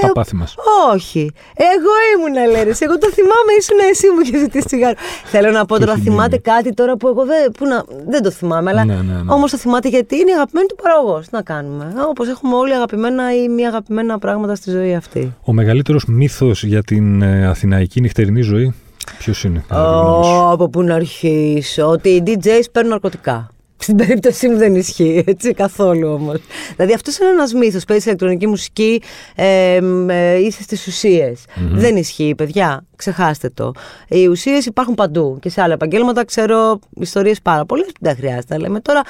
λέω, 0.01 0.13
πάθη 0.13 0.37
μας. 0.37 0.55
Όχι. 0.93 1.31
Εγώ 1.55 1.93
ήμουν, 2.15 2.51
λέει. 2.51 2.75
Εγώ 2.79 2.99
το 2.99 3.09
θυμάμαι, 3.11 3.53
ήσουν 3.59 3.77
εσύ 3.91 4.07
μου 4.11 4.21
είχες 4.21 4.41
ζητήσει 4.41 4.65
τσιγάρο. 4.67 4.95
Θέλω 5.25 5.51
να 5.51 5.65
πω 5.65 5.79
τώρα, 5.79 5.95
θυμάται 5.95 6.39
κάτι 6.39 6.75
τώρα 6.75 6.97
που 6.97 7.09
εγώ 7.09 7.25
δεν, 7.25 7.51
που 7.51 7.67
να, 7.67 7.85
δεν 8.09 8.23
το 8.23 8.31
θυμάμαι, 8.31 8.71
αλλά 8.71 8.85
ναι, 8.85 8.95
ναι, 8.95 9.01
ναι. 9.01 9.33
όμως 9.33 9.51
το 9.51 9.57
θυμάται 9.57 9.89
γιατί 9.89 10.17
είναι 10.17 10.33
αγαπημένο 10.33 10.67
του 10.67 10.77
παραγωγός. 10.83 11.25
Τι 11.25 11.31
να 11.33 11.43
κάνουμε. 11.43 11.93
Όπως 12.09 12.29
έχουμε 12.29 12.55
όλοι 12.55 12.75
αγαπημένα 12.75 13.35
ή 13.35 13.49
μη 13.49 13.67
αγαπημένα 13.67 14.19
πράγματα 14.19 14.55
στη 14.55 14.71
ζωή 14.71 14.95
αυτή. 14.95 15.35
Ο 15.43 15.53
μεγαλύτερος 15.53 16.05
μύθος 16.07 16.65
για 16.65 16.83
την 16.83 17.23
ε, 17.23 17.47
αθηναϊκή 17.47 18.01
νυχτερινή 18.01 18.41
ζωή; 18.41 18.75
Ποιος 19.19 19.45
είναι, 19.45 19.65
oh, 19.71 20.51
Από 20.53 20.69
πού 20.69 20.83
να 20.83 20.95
αρχίσω; 20.95 21.87
Ότι 21.87 22.09
οι 22.09 22.23
DJs 22.27 22.63
παίρνουν 22.73 22.91
ναρκωτικά. 22.91 23.51
Στην 23.81 23.97
περίπτωσή 23.97 24.49
μου 24.49 24.57
δεν 24.57 24.75
ισχύει 24.75 25.25
έτσι 25.27 25.53
καθόλου 25.53 26.09
όμως. 26.13 26.39
Δηλαδή 26.77 26.95
αυτός 26.95 27.19
είναι 27.19 27.29
ένας 27.29 27.53
μύθος. 27.53 27.85
Παίζει 27.85 28.09
ηλεκτρονική 28.09 28.47
μουσική, 28.47 29.03
ε, 29.35 29.81
ε, 30.09 30.37
είσαι 30.39 30.63
στις 30.63 30.87
ουσιε 30.87 31.33
Δεν 31.73 31.97
ισχύει, 31.97 32.35
παιδιά. 32.37 32.85
Ξεχάστε 32.97 33.51
το. 33.55 33.73
Οι 34.09 34.27
ουσίες 34.27 34.67
υπάρχουν 34.67 34.95
παντού 34.95 35.39
και 35.41 35.49
σε 35.49 35.63
άλλα 35.63 35.73
επαγγέλματα. 35.73 36.25
Ξέρω 36.25 36.79
ιστορίες 37.01 37.41
πάρα 37.43 37.65
πολλές. 37.65 37.89
Δεν 38.01 38.17
χρειάζεται 38.17 38.55
να 38.55 38.61
λέμε 38.61 38.81
τώρα. 38.81 39.03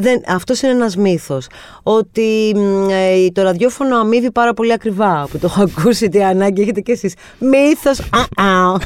Δεν, 0.00 0.22
αυτός 0.26 0.62
είναι 0.62 0.72
ένας 0.72 0.96
μύθος. 0.96 1.46
Ότι 1.82 2.54
ε, 2.90 3.30
το 3.32 3.42
ραδιόφωνο 3.42 3.96
αμείβει 3.96 4.30
πάρα 4.30 4.54
πολύ 4.54 4.72
ακριβά. 4.72 5.28
Που 5.30 5.38
το 5.38 5.46
έχω 5.46 5.62
ακούσει, 5.78 6.08
τι 6.08 6.22
ανάγκη 6.22 6.62
έχετε 6.62 6.80
κι 6.80 6.90
εσείς. 6.90 7.14
Μύθος, 7.38 8.00
α, 8.00 8.44
α, 8.44 8.78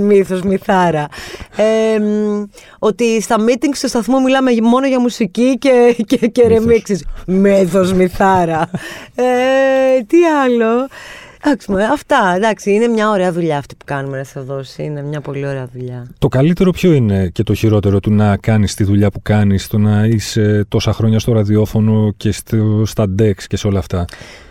μύθος, 0.00 0.42
μυθάρα. 0.42 1.08
Ε, 1.56 1.98
ότι 2.78 3.20
στα 3.22 3.36
meetings 3.38 3.72
στο 3.72 3.88
σταθμό 3.88 4.20
μιλάμε 4.20 4.50
μόνο 4.62 4.86
για 4.86 5.00
μουσική 5.00 5.58
και, 5.58 5.96
και, 6.06 6.26
και 6.26 6.46
ρεμίξεις. 6.48 7.04
Μύθος, 7.26 7.92
μυθάρα. 7.92 8.70
Ε, 9.14 10.02
τι 10.06 10.16
άλλο; 10.44 10.88
Εντάξει, 11.44 11.72
αυτά. 11.92 12.32
Εντάξει, 12.36 12.72
είναι 12.72 12.86
μια 12.86 13.10
ωραία 13.10 13.32
δουλειά 13.32 13.58
αυτή 13.58 13.74
που 13.74 13.84
κάνουμε, 13.84 14.16
ρε 14.16 14.24
Θεοδόση. 14.24 14.82
Είναι 14.82 15.02
μια 15.02 15.20
πολύ 15.20 15.46
ωραία 15.46 15.68
δουλειά. 15.72 16.06
Το 16.18 16.28
καλύτερο 16.28 16.70
ποιο 16.70 16.92
είναι 16.92 17.28
και 17.28 17.42
το 17.42 17.54
χειρότερο 17.54 18.00
του 18.00 18.12
να 18.12 18.36
κάνεις 18.36 18.74
τη 18.74 18.84
δουλειά 18.84 19.10
που 19.10 19.22
κάνεις, 19.22 19.66
το 19.66 19.78
να 19.78 20.06
είσαι 20.06 20.64
τόσα 20.68 20.92
χρόνια 20.92 21.18
στο 21.18 21.32
ραδιόφωνο 21.32 22.12
και 22.16 22.32
στο, 22.32 22.82
στα 22.86 23.04
DEX 23.18 23.34
και 23.46 23.56
σε 23.56 23.66
όλα 23.66 23.78
αυτά; 23.78 24.04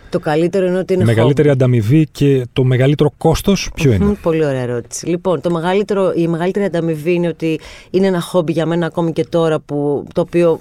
Το 0.09 0.19
καλύτερο 0.19 0.65
είναι 0.65 0.77
ότι 0.77 0.93
είναι. 0.93 1.03
Η 1.03 1.05
μεγαλύτερη 1.05 1.49
ανταμοιβή 1.49 2.07
και 2.11 2.45
το 2.53 2.63
μεγαλύτερο 2.63 3.13
κόστος 3.17 3.69
ποιο 3.75 3.91
είναι; 3.91 4.15
Πολύ 4.21 4.45
ωραία 4.45 4.61
ερώτηση. 4.61 5.05
Λοιπόν, 5.05 5.41
το 5.41 5.51
μεγαλύτερο, 5.51 6.13
η 6.15 6.27
μεγαλύτερη 6.27 6.65
ανταμοιβή 6.65 7.13
είναι 7.13 7.27
ότι 7.27 7.59
είναι 7.89 8.07
ένα 8.07 8.21
χόμπι 8.21 8.51
για 8.51 8.65
μένα 8.65 8.85
ακόμη 8.85 9.13
και 9.13 9.25
τώρα 9.25 9.59
που, 9.59 10.05
το 10.13 10.21
οποίο 10.21 10.59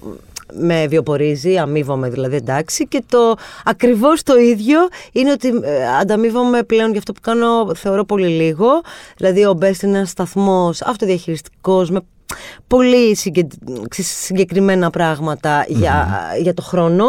με 0.53 0.87
βιοπορίζει, 0.87 1.59
αμείβομαι 1.59 2.09
δηλαδή 2.09 2.37
εντάξει 2.37 2.89
και 2.89 3.03
το 3.09 3.37
ακριβώς 3.65 4.23
το 4.23 4.39
ίδιο 4.39 4.79
είναι 5.13 5.31
ότι 5.31 5.49
ε, 5.63 5.99
ανταμείβομαι 6.01 6.63
πλέον 6.63 6.91
για 6.91 6.99
αυτό 6.99 7.13
που 7.13 7.21
κάνω 7.21 7.75
θεωρώ 7.75 8.05
πολύ 8.05 8.29
λίγο 8.29 8.69
δηλαδή 9.17 9.45
ο 9.45 9.59
Best 9.61 9.83
είναι 9.83 9.97
ένας 9.97 10.11
σταθμός 10.11 10.83
αυτοδιαχειριστικός 10.83 11.91
με 11.91 12.01
πολύ 12.67 13.17
συγκεκριμένα 13.99 14.91
για, 15.69 16.09
για 16.43 16.55
το 16.55 16.63
χρόνο. 16.63 17.05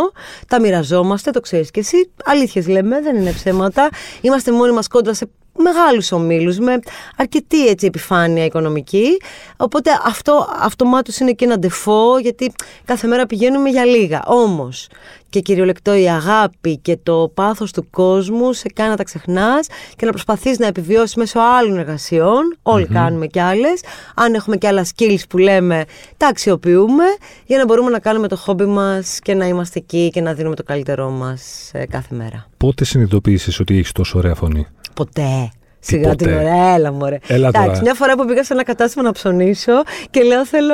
Τα 0.48 0.60
μοιραζόμαστε, 0.60 1.32
το 1.32 1.40
ξέρεις 1.40 1.72
και 1.72 1.80
εσύ. 1.80 2.12
Αλήθειες 2.26 2.68
λέμε, 2.68 3.02
δεν 3.02 3.16
είναι 3.16 3.32
ψέματα. 3.32 3.90
Είμαστε 4.22 4.52
μόνοι 4.52 4.72
μας 4.72 4.88
κόντρα 4.88 5.14
σε 5.14 5.30
μεγάλους 5.58 6.12
ομίλους 6.12 6.58
με 6.60 6.80
αρκετή 7.18 7.68
έτσι, 7.68 7.86
επιφάνεια 7.86 8.46
οικονομική. 8.46 9.18
Οπότε 9.58 9.90
αυτό 10.06 10.48
αυτομάτως 10.60 11.18
είναι 11.18 11.32
και 11.32 11.46
ένα 11.46 11.60
ντεφό 11.60 12.20
γιατί 12.20 12.52
κάθε 12.86 13.08
μέρα 13.08 13.26
πηγαίνουμε 13.26 13.70
για 13.70 13.86
λίγα. 13.86 14.24
Όμως 14.26 14.88
και 15.32 15.40
κυριολεκτό 15.40 15.96
η 15.96 16.10
αγάπη 16.10 16.78
και 16.78 16.98
το 17.04 17.32
πάθος 17.34 17.72
του 17.72 17.90
κόσμου 17.90 18.54
σε 18.54 18.68
κάνει 18.74 18.90
να 18.90 18.96
τα 18.96 19.04
ξεχνάς 19.04 19.68
και 19.96 20.06
να 20.06 20.12
προσπαθείς 20.12 20.60
να 20.60 20.68
επιβιώσεις 20.68 21.16
μέσω 21.16 21.40
άλλων 21.40 21.78
εργασιών. 21.78 22.58
κάνουμε 22.94 23.28
κι 23.28 23.40
άλλες. 23.40 23.82
Αν 24.16 24.34
έχουμε 24.34 24.58
κι 24.58 24.68
άλλα 24.68 24.86
skills 24.96 25.22
που 25.30 25.38
λέμε, 25.38 25.86
τα 26.18 26.28
αξιοποιούμε 26.28 27.04
για 27.46 27.58
να 27.58 27.66
μπορούμε 27.66 27.90
να 27.90 28.00
κάνουμε 28.00 28.28
το 28.28 28.36
χόμπι 28.36 28.66
μας 28.66 29.20
και 29.20 29.34
να 29.34 29.48
είμαστε 29.48 29.80
εκεί 29.80 30.10
και 30.10 30.22
να 30.22 30.34
δίνουμε 30.34 30.56
το 30.56 30.64
καλύτερό 30.64 31.10
μας 31.10 31.72
ε, 31.74 31.86
κάθε 31.86 32.16
μέρα. 32.16 32.48
Πότε 32.58 32.86
συνειδητοποίησες 32.86 33.60
ότι 33.60 33.78
έχεις 33.78 33.92
τόσο 33.92 34.18
ωραία 34.18 34.36
φωνή; 34.36 34.68
Ποτέ. 34.94 35.52
Σιγά 35.84 36.16
την 36.16 36.28
ωραία, 36.28 36.74
έλα 36.74 36.92
μωρέ. 36.92 37.18
Έλα 37.28 37.48
Εντάξει, 37.48 37.82
μια 37.82 37.94
φορά 37.94 38.16
που 38.16 38.26
πήγα 38.26 38.44
σε 38.44 38.54
ένα 38.54 38.64
κατάστημα 38.64 39.04
να 39.04 39.12
ψωνίσω 39.12 39.72
και 40.10 40.24
λέω 40.24 40.46
θέλω 40.46 40.74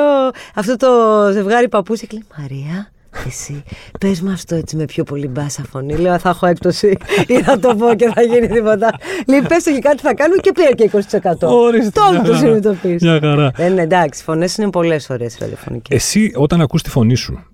αυτό 0.54 0.76
το 0.76 0.88
ζευγάρι 1.32 1.68
παππούς 1.68 2.00
και 2.00 2.06
λέει 2.12 2.24
Μαρία, 2.38 2.90
εσύ, 3.26 3.62
πες 4.00 4.20
μου 4.20 4.30
αυτό 4.30 4.54
έτσι 4.54 4.76
με 4.76 4.84
πιο 4.84 5.04
πολύ 5.04 5.28
μπάσα 5.28 5.64
φωνή. 5.70 5.96
Λέω, 5.96 6.18
θα 6.18 6.28
έχω 6.28 6.46
έκπτωση 6.46 6.96
ή 7.26 7.42
θα 7.42 7.58
το 7.58 7.74
πω 7.74 7.94
και 7.94 8.10
θα 8.14 8.22
γίνει 8.22 8.46
τίποτα. 8.46 8.98
Λέει, 9.26 9.42
πες 9.42 9.62
το 9.62 9.72
και 9.72 9.78
κάτι 9.78 10.02
θα 10.02 10.14
κάνουμε 10.14 10.40
και 10.40 10.52
πήρε 10.52 10.70
και 10.72 10.90
20%. 11.20 11.48
Ορίστε. 11.48 11.90
Τώρα 12.00 12.22
το 12.22 12.34
συνειδητοποιήσει. 12.34 13.04
Μια 13.04 13.18
χαρά. 13.20 13.50
Δεν 13.56 13.72
είναι 13.72 13.82
εντάξει, 13.82 14.22
φωνές 14.22 14.56
είναι 14.56 14.70
πολλές 14.70 15.10
ωραίες 15.10 15.36
ραδιοφωνικές. 15.40 15.96
Εσύ, 15.96 16.32
όταν 16.34 16.60
ακούς 16.60 16.82
τη 16.82 16.90
φωνή 16.90 17.14
σου, 17.14 17.44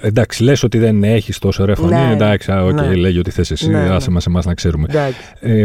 Εντάξει, 0.00 0.42
λες 0.42 0.62
ότι 0.62 0.78
δεν 0.78 1.04
έχεις 1.04 1.38
τόσο 1.38 1.62
ωραία 1.62 1.74
φωνή. 1.74 1.94
Ναι, 1.94 2.12
εντάξει, 2.12 2.52
okay, 2.52 2.74
ναι. 2.74 2.94
λέγει 2.94 3.18
ότι 3.18 3.30
θες 3.30 3.50
εσύ, 3.50 3.68
ναι, 3.68 3.78
άσε 3.78 4.10
μας 4.10 4.26
εμάς 4.26 4.44
να 4.44 4.54
ξέρουμε. 4.54 5.12
Ε, 5.40 5.64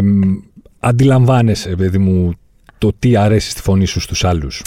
αντιλαμβάνεσαι, 0.80 1.70
παιδί 1.70 1.98
μου, 1.98 2.34
το 2.78 2.91
τι 3.00 3.15
αρέσει 3.15 3.50
στη 3.50 3.62
φωνή 3.62 3.86
σου 3.86 4.00
στους 4.00 4.24
άλλους; 4.24 4.62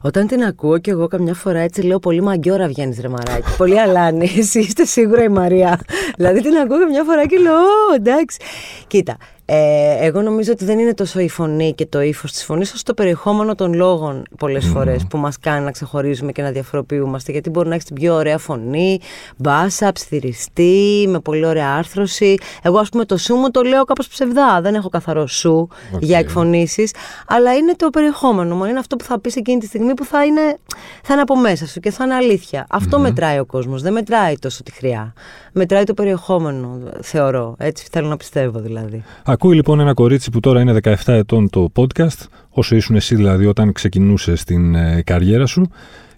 Όταν 0.00 0.26
την 0.26 0.42
ακούω 0.42 0.78
και 0.78 0.90
εγώ 0.90 1.06
καμιά 1.06 1.34
φορά 1.34 1.58
έτσι 1.58 1.82
λέω 1.82 1.98
πολύ 1.98 2.20
μαγκιόρα 2.20 2.68
βγαίνεις 2.68 3.00
ρε 3.00 3.08
μαράκι. 3.08 3.56
πολύ 3.56 3.80
αλάνη. 3.80 4.30
Εσύ 4.38 4.58
είστε 4.58 4.84
σίγουρα 4.84 5.22
η 5.22 5.28
Μαρία. 5.28 5.80
δηλαδή 6.16 6.42
την 6.42 6.56
ακούω 6.56 6.78
καμιά 6.78 7.04
φορά 7.04 7.26
και 7.26 7.36
λέω, 7.38 7.94
εντάξει. 7.96 8.38
Κοίτα, 8.86 9.16
ε, 9.52 10.06
εγώ 10.06 10.22
νομίζω 10.22 10.52
ότι 10.52 10.64
δεν 10.64 10.78
είναι 10.78 10.94
τόσο 10.94 11.20
η 11.20 11.28
φωνή 11.28 11.72
και 11.72 11.86
το 11.86 12.00
ύφος 12.00 12.32
της 12.32 12.44
φωνής, 12.44 12.72
όσο 12.72 12.82
το 12.84 12.94
περιεχόμενο 12.94 13.54
των 13.54 13.74
λόγων 13.74 14.22
πολλές 14.38 14.66
mm. 14.66 14.70
φορές 14.72 15.06
που 15.10 15.18
μας 15.18 15.38
κάνει 15.38 15.64
να 15.64 15.70
ξεχωρίζουμε 15.70 16.32
και 16.32 16.42
να 16.42 16.50
διαφοροποιούμαστε. 16.50 17.32
Γιατί 17.32 17.50
μπορεί 17.50 17.68
να 17.68 17.74
έχεις 17.74 17.86
την 17.86 17.94
πιο 17.94 18.14
ωραία 18.14 18.38
φωνή, 18.38 19.00
μπάσα, 19.36 19.92
ψιθυριστή, 19.92 21.06
με 21.08 21.20
πολύ 21.20 21.46
ωραία 21.46 21.74
άρθρωση. 21.74 22.36
Εγώ, 22.62 22.78
ας 22.78 22.88
πούμε, 22.88 23.04
το 23.04 23.16
σου 23.16 23.34
μου 23.34 23.50
το 23.50 23.62
λέω 23.62 23.84
κάπως 23.84 24.08
ψευδά. 24.08 24.60
Δεν 24.60 24.74
έχω 24.74 24.88
καθαρό 24.88 25.26
σου 25.26 25.68
για 26.00 26.18
εκφωνήσεις. 26.18 26.94
Αλλά 27.26 27.54
είναι 27.54 27.74
το 27.76 27.90
περιεχόμενο 27.90 28.56
μου. 28.56 28.64
Είναι 28.64 28.78
αυτό 28.78 28.96
που 28.96 29.04
θα 29.04 29.20
πεις 29.20 29.36
εκείνη 29.36 29.58
τη 29.58 29.66
στιγμή 29.66 29.94
που 29.94 30.04
θα 30.04 30.24
είναι, 30.24 30.58
θα 31.02 31.12
είναι 31.12 31.22
από 31.22 31.36
μέσα 31.36 31.66
σου 31.66 31.80
και 31.80 31.90
θα 31.90 32.04
είναι 32.04 32.14
αλήθεια. 32.14 32.66
Αυτό 32.70 32.98
μετράει 32.98 33.38
ο 33.38 33.44
κόσμος. 33.44 33.82
Δεν 33.82 33.92
μετράει 33.92 34.38
τόσο 34.38 34.62
τη 34.62 34.72
χρειά. 34.72 35.12
Μετράει 35.52 35.84
το 35.84 35.94
περιεχόμενο, 35.94 36.78
θεωρώ. 37.02 37.54
Έτσι 37.58 37.86
θέλω 37.90 38.08
να 38.08 38.16
πιστεύω 38.16 38.58
δηλαδή. 38.58 39.04
Ακούει 39.42 39.54
λοιπόν 39.54 39.80
ένα 39.80 39.94
κορίτσι 39.94 40.30
που 40.30 40.40
τώρα 40.40 40.60
είναι 40.60 40.78
17 40.82 40.94
ετών 41.06 41.50
το 41.50 41.72
podcast, 41.76 42.26
όσο 42.50 42.76
ήσουν 42.76 42.96
εσύ 42.96 43.14
δηλαδή 43.14 43.46
όταν 43.46 43.72
ξεκινούσε 43.72 44.32
την 44.44 44.74
ε, 44.74 45.02
καριέρα 45.02 45.46
σου, 45.46 45.70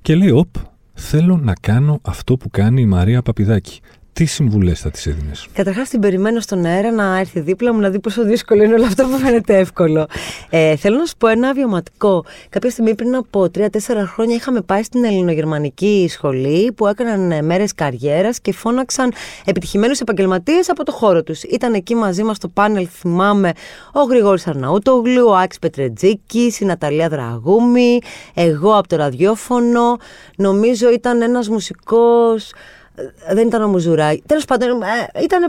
και 0.03 0.15
λέει: 0.15 0.31
Οπ, 0.31 0.55
θέλω 0.93 1.37
να 1.37 1.53
κάνω 1.61 1.99
αυτό 2.03 2.37
που 2.37 2.51
κάνει 2.51 2.81
η 2.81 2.87
Μαρία 2.87 3.23
Παπιδάκη. 3.23 3.81
Τι 4.15 4.25
συμβουλές 4.25 4.81
θα 4.81 4.91
τη 4.91 5.11
έδινες; 5.11 5.47
Καταρχάς, 5.53 5.89
την 5.89 6.01
περιμένω 6.01 6.41
στον 6.41 6.65
αέρα 6.65 6.91
να 6.91 7.19
έρθει 7.19 7.41
δίπλα 7.41 7.73
μου 7.73 7.81
να 7.81 7.91
δει 7.91 8.01
πόσο 8.01 8.25
δύσκολο 8.25 8.63
είναι 8.63 8.75
όλο 8.75 8.85
αυτό 8.85 9.05
που 9.05 9.19
φαίνεται 9.19 9.59
εύκολο. 9.59 10.07
Ε, 10.51 10.77
θέλω 10.77 10.97
να 10.97 11.05
σου 11.05 11.15
πω 11.19 11.29
ένα 11.29 11.53
βιωματικό. 11.53 12.25
Κάποια 12.49 12.71
στιγμή 12.71 12.95
πριν 12.95 13.15
από 13.15 13.51
3-4 13.55 13.67
χρόνια 14.07 14.37
είχαμε 14.37 14.61
πάει 14.61 14.83
στην 14.83 15.05
ελληνογερμανική 15.05 16.07
σχολή 16.11 16.73
που 16.73 16.87
έκαναν 16.87 17.31
ε, 17.31 17.43
μέρες 17.43 17.75
καριέρας 17.75 18.41
και 18.41 18.53
φώναξαν 18.53 19.13
επιτυχημένους 19.45 20.01
επαγγελματίες 20.01 20.71
από 20.71 20.85
το 20.85 20.93
χώρο 20.93 21.23
τους. 21.23 21.43
Ήταν 21.43 21.75
εκεί 21.75 21.95
μαζί 21.95 22.23
μας 22.23 22.37
στο 22.37 22.49
πάνελ, 22.49 22.89
θυμάμαι, 22.91 23.53
ο 23.93 24.03
Γρηγόρης 24.03 24.47
Αρναούτογλου, 24.47 25.27
ο 25.27 25.35
Άξ 25.35 25.59
Πετρετζίκης, 25.59 26.61
η 26.61 26.65
Ναταλία 26.65 27.09
Δραγούμη, 27.09 27.99
εγώ 28.35 28.77
από 28.77 28.89
το 28.89 28.97
ραδιόφωνο. 28.97 29.97
Νομίζω 30.37 30.91
ήταν 30.91 31.23
ένας 31.23 31.49
μουσικός 31.49 32.53
δεν 33.33 33.47
ήταν 33.47 33.63
ο 33.63 33.69
Μουζουράκη. 33.69 34.23
Τέλος 34.27 34.45
πάντων, 34.45 34.83
ε, 34.83 35.21
ήταν 35.23 35.49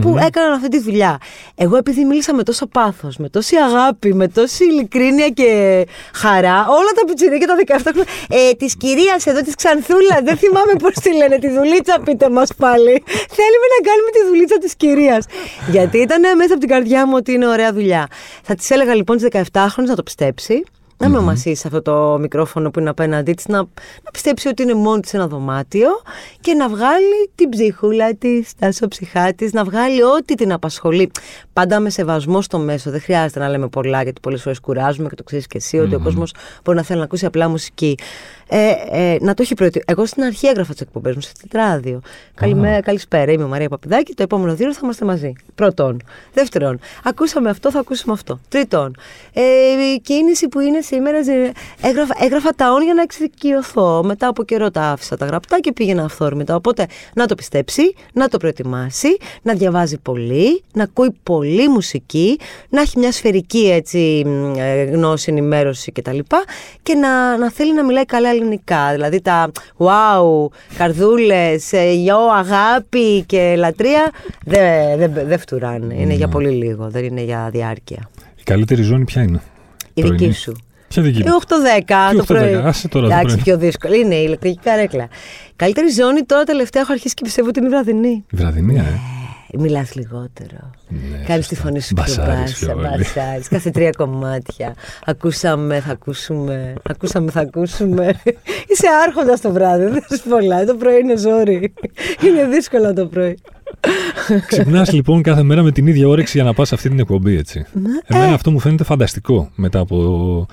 που 0.00 0.16
έκαναν 0.26 0.52
αυτή 0.52 0.68
τη 0.68 0.80
δουλειά. 0.80 1.18
Εγώ, 1.54 1.76
επειδή 1.76 2.04
μίλησα 2.04 2.34
με 2.34 2.42
τόσο 2.42 2.66
πάθος, 2.66 3.16
με 3.16 3.28
τόση 3.28 3.56
αγάπη, 3.56 4.14
με 4.14 4.28
τόση 4.28 4.64
ειλικρίνεια 4.64 5.28
και 5.28 5.50
χαρά, 6.14 6.66
όλα 6.68 6.90
τα 6.94 7.04
πιτσιρίκια 7.06 7.46
τα 7.46 7.54
17 7.56 7.92
χρόνια. 7.92 8.12
Ε, 8.28 8.52
της 8.52 8.76
κυρίας 8.76 9.26
εδώ, 9.26 9.40
της 9.40 9.54
Ξανθούλα, 9.54 10.20
δεν 10.24 10.36
θυμάμαι 10.36 10.72
πώς 10.78 10.92
τη 10.92 11.14
λένε, 11.14 11.38
τη 11.38 11.48
δουλίτσα, 11.48 12.00
πείτε 12.04 12.30
μας 12.30 12.50
πάλι. 12.56 13.02
Θέλουμε 13.36 13.66
να 13.74 13.88
κάνουμε 13.88 14.10
τη 14.12 14.28
δουλίτσα 14.28 14.58
της 14.58 14.74
κυρίας. 14.76 15.26
Γιατί 15.70 15.98
ήταν 15.98 16.36
μέσα 16.36 16.50
από 16.50 16.60
την 16.60 16.68
καρδιά 16.68 17.06
μου 17.06 17.12
ότι 17.16 17.32
είναι 17.32 17.46
ωραία 17.46 17.72
δουλειά. 17.72 18.06
Θα 18.42 18.54
της 18.54 18.70
έλεγα 18.70 18.94
λοιπόν 18.94 19.16
τι 19.16 19.26
17χρονε 19.32 19.86
να 19.86 19.96
το 19.96 20.02
πιστέψει 20.02 20.64
να 20.98 21.08
με 21.08 21.32
mm 21.32 21.36
σε 21.36 21.66
αυτό 21.66 21.82
το 21.82 22.18
μικρόφωνο 22.20 22.70
που 22.70 22.80
είναι 22.80 22.88
απέναντί 22.88 23.32
της, 23.32 23.46
να, 23.46 23.56
να 24.02 24.10
πιστέψει 24.12 24.48
ότι 24.48 24.62
είναι 24.62 24.74
μόνη 24.74 25.00
της 25.00 25.14
ένα 25.14 25.26
δωμάτιο 25.26 25.88
και 26.40 26.54
να 26.54 26.68
βγάλει 26.68 27.30
την 27.34 27.48
ψυχούλα 27.48 28.14
της, 28.14 28.54
τα 28.58 28.72
σοψυχά 28.72 29.34
της, 29.34 29.52
να 29.52 29.64
βγάλει 29.64 30.02
ό,τι 30.02 30.34
την 30.34 30.52
απασχολεί. 30.52 31.10
Πάντα 31.52 31.80
με 31.80 31.90
σεβασμό 31.90 32.42
στο 32.42 32.58
μέσο. 32.58 32.90
Δεν 32.90 33.00
χρειάζεται 33.00 33.38
να 33.38 33.48
λέμε 33.48 33.68
πολλά, 33.68 34.02
γιατί 34.02 34.20
πολλές 34.20 34.42
φορές 34.42 34.60
κουράζουμε 34.60 35.08
και 35.08 35.14
το 35.14 35.22
ξέρεις 35.22 35.46
και 35.46 35.56
εσύ, 35.56 35.78
ότι 35.78 35.94
ο 35.94 36.00
κόσμος 36.00 36.34
μπορεί 36.64 36.76
να 36.76 36.84
θέλει 36.84 36.98
να 36.98 37.04
ακούσει 37.04 37.26
απλά 37.26 37.48
μουσική. 37.48 37.98
Ε, 38.48 38.70
ε, 38.90 39.16
να 39.20 39.34
το 39.34 39.42
έχει 39.42 39.54
προετοιμάσει. 39.54 39.90
Εγώ 39.92 40.06
στην 40.06 40.22
αρχή 40.22 40.46
έγραφα 40.46 40.72
τις 40.72 40.80
εκπομπές 40.80 41.14
μου 41.14 41.20
σε 41.20 41.32
τετράδιο. 41.40 42.00
Καλημέρα, 42.34 42.80
καλησπέρα. 42.80 43.32
Είμαι 43.32 43.44
η 43.44 43.46
Μαρία 43.46 43.68
Παπηδάκη. 43.68 44.14
Το 44.14 44.22
επόμενο 44.22 44.54
δύο 44.54 44.72
θα 44.72 44.80
είμαστε 44.82 45.04
μαζί. 45.04 45.32
Πρώτον. 45.54 46.02
Δεύτερον, 46.32 46.78
ακούσαμε 47.04 47.50
αυτό, 47.50 47.70
θα 47.70 47.78
ακούσουμε 47.78 48.12
αυτό. 48.12 48.40
Τρίτον, 48.48 48.96
ε, 49.32 49.42
η 49.94 50.00
κίνηση 50.00 50.48
που 50.48 50.60
είναι 50.60 50.80
σήμερα. 50.80 51.18
Έγραφα, 51.80 52.14
έγραφα 52.20 52.50
τα 52.54 52.72
όν 52.72 52.82
για 52.82 52.94
να 52.94 53.02
εξοικειωθώ. 53.02 54.02
Μετά 54.04 54.28
από 54.28 54.44
καιρό 54.44 54.70
τα 54.70 54.82
άφησα 54.82 55.16
τα 55.16 55.26
γραπτά 55.26 55.60
και 55.60 55.72
πήγαινα 55.72 56.04
αυθόρμητα. 56.04 56.54
Οπότε 56.54 56.86
να 57.14 57.26
το 57.26 57.34
πιστέψει, 57.34 57.94
να 58.12 58.28
το 58.28 58.36
προετοιμάσει, 58.38 59.16
να 59.42 59.54
διαβάζει 59.54 59.98
πολύ, 59.98 60.62
να 60.72 60.82
ακούει 60.82 61.10
πολύ 61.22 61.68
μουσική, 61.68 62.38
να 62.68 62.80
έχει 62.80 62.98
μια 62.98 63.12
σφαιρική 63.12 63.70
έτσι, 63.70 64.24
ε, 64.56 64.82
γνώση, 64.82 65.30
ενημέρωση 65.30 65.92
κτλ. 65.92 66.18
Και, 66.18 66.36
και 66.82 66.94
να, 66.94 67.36
να 67.36 67.50
θέλει 67.50 67.74
να 67.74 67.84
μιλάει 67.84 68.04
καλά 68.04 68.34
ελληνικά. 68.36 68.92
Δηλαδή 68.92 69.20
τα 69.20 69.50
wow, 69.76 70.46
καρδούλες, 70.76 71.72
ε, 71.72 71.92
γιο, 71.92 72.18
αγάπη 72.18 73.22
και 73.22 73.54
λατρεία 73.56 74.10
δεν 74.44 74.98
δε, 75.12 75.24
δε 75.24 75.36
φτουράνε. 75.36 75.94
Είναι 75.94 76.14
για 76.14 76.26
ναι. 76.26 76.32
πολύ 76.32 76.48
λίγο, 76.50 76.90
δεν 76.90 77.04
είναι 77.04 77.22
για 77.22 77.48
διάρκεια. 77.52 78.08
Η 78.36 78.42
καλύτερη 78.42 78.82
ζώνη 78.82 79.04
ποια 79.04 79.22
είναι; 79.22 79.42
Η 79.94 80.02
δική 80.02 80.32
σου. 80.32 80.56
Ποια 80.88 81.02
δική 81.02 81.22
μου; 81.22 81.38
8-10 82.12 82.16
το 82.16 82.24
πρωί. 82.24 82.54
Άσε 82.54 82.88
τώρα 82.88 83.06
Εντάξει, 83.06 83.36
πιο 83.36 83.58
δύσκολο. 83.58 83.94
Είναι 83.94 84.14
η 84.14 84.22
ηλεκτρική 84.26 84.58
καρέκλα. 84.62 85.08
Καλύτερη 85.56 85.90
ζώνη 85.90 86.22
τώρα 86.22 86.44
τελευταία 86.44 86.82
έχω 86.82 86.92
αρχίσει 86.92 87.14
και 87.14 87.22
πιστεύω 87.24 87.48
ότι 87.48 87.58
είναι 87.58 87.68
η 87.68 87.70
βραδινή. 87.70 88.24
Η 88.30 88.36
βραδινή, 88.36 88.76
ε. 88.76 89.15
Μιλάς 89.54 89.94
λιγότερο. 89.94 90.70
Ναι, 90.88 91.24
Κάνεις 91.26 91.48
τη 91.48 91.54
φωνή 91.54 91.80
σου 91.80 91.94
πιο 91.94 92.14
μπάσα. 92.16 92.74
Μπασάρι. 92.74 93.42
Κάθε 93.50 93.70
τρία 93.70 93.90
κομμάτια. 93.90 94.74
Ακούσαμε, 95.04 95.80
θα 95.80 95.92
ακούσουμε. 95.92 96.74
Ακούσαμε, 96.82 97.30
θα 97.30 97.40
ακούσουμε. 97.40 98.04
Είσαι 98.70 98.86
άρχοντας 99.06 99.40
το 99.40 99.52
βράδυ. 99.52 99.84
Δεν 99.84 100.02
σου 100.18 100.28
πολλά. 100.28 100.64
Το 100.64 100.74
πρωί 100.74 100.98
είναι 100.98 101.16
ζόρι. 101.16 101.72
Είναι 102.22 102.46
δύσκολο 102.46 102.92
το 102.92 103.06
πρωί. 103.06 103.38
Ξυπνάς 104.46 104.92
λοιπόν 104.92 105.22
κάθε 105.22 105.42
μέρα 105.42 105.62
με 105.62 105.72
την 105.72 105.86
ίδια 105.86 106.08
όρεξη 106.08 106.36
για 106.36 106.46
να 106.46 106.54
πας 106.54 106.72
αυτή 106.72 106.88
την 106.88 106.98
εκπομπή, 106.98 107.36
έτσι. 107.36 107.66
Ναι. 107.72 107.90
Εμένα 108.04 108.30
ε. 108.30 108.34
αυτό 108.34 108.50
μου 108.50 108.58
φαίνεται 108.58 108.84
φανταστικό 108.84 109.50
μετά 109.54 109.78
από 109.78 110.46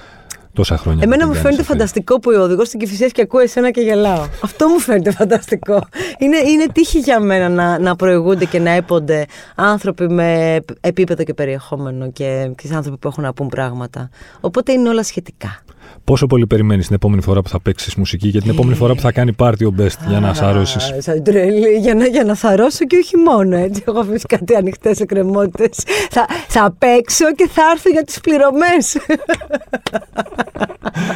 τόσα 0.54 0.78
χρόνια. 0.78 1.04
Εμένα 1.04 1.28
μου 1.28 1.34
φαίνεται 1.34 1.64
φανταστικό 1.64 2.20
που 2.20 2.32
ο 2.36 2.42
οδηγός 2.42 2.68
στην 2.68 2.80
Κυφυσία 2.80 3.08
και 3.08 3.22
ακούω 3.22 3.40
εσένα 3.40 3.72
και 3.72 3.82
γελάω. 3.82 4.28
Αυτό 4.42 4.68
μου 4.68 4.80
φαίνεται 4.80 5.12
φανταστικό. 5.12 5.88
Είναι, 6.18 6.38
είναι 6.38 6.66
τύχη 6.72 7.00
για 7.00 7.20
μένα 7.20 7.50
να, 7.50 7.80
να 7.80 7.96
προηγούνται 7.96 8.46
και 8.46 8.60
να 8.60 8.70
έπονται 8.70 9.26
άνθρωποι 9.56 10.10
με 10.10 10.60
επίπεδο 10.82 11.24
και 11.24 11.34
περιεχόμενο 11.34 12.12
και, 12.12 12.52
και 12.56 12.70
άνθρωποι 12.74 12.98
που 12.98 13.08
έχουν 13.08 13.24
να 13.24 13.34
πούν 13.34 13.48
πράγματα. 13.48 14.10
Οπότε 14.42 14.72
είναι 14.72 14.90
όλα 14.90 15.04
σχετικά. 15.04 15.64
Πόσο 16.06 16.28
πολύ 16.28 16.48
περιμένεις 16.48 16.86
την 16.86 16.96
επόμενη 16.96 17.22
φορά 17.22 17.42
που 17.42 17.50
θα 17.50 17.60
παίξεις 17.60 17.96
μουσική 17.96 18.32
και 18.32 18.40
την 18.40 18.50
επόμενη 18.50 18.76
φορά 18.76 18.94
που 18.94 19.02
θα 19.02 19.12
κάνει 19.12 19.34
πάρτι 19.34 19.66
ο 19.66 19.74
Best 19.80 20.08
για 20.08 20.20
να 20.20 20.34
σαρώσεις; 20.34 20.94
Σαν 20.98 21.24
τρελή, 21.24 21.78
για 21.78 21.96
να, 21.96 22.06
για 22.06 22.24
να 22.24 22.36
θαρώσω 22.36 22.86
και 22.86 22.98
όχι 22.98 23.18
μόνο 23.18 23.56
έτσι. 23.56 23.84
Έχω 23.88 24.00
αφήσει 24.00 24.26
κάτι 24.26 24.56
ανοιχτές 24.56 25.00
εκκρεμότητες. 25.00 25.84
Θα, 26.10 26.26
θα 26.48 26.76
παίξω 26.80 27.34
και 27.34 27.50
θα 27.52 27.62
έρθω 27.72 27.90
για 27.90 28.04
τις 28.04 28.20
πληρωμές. 28.20 28.98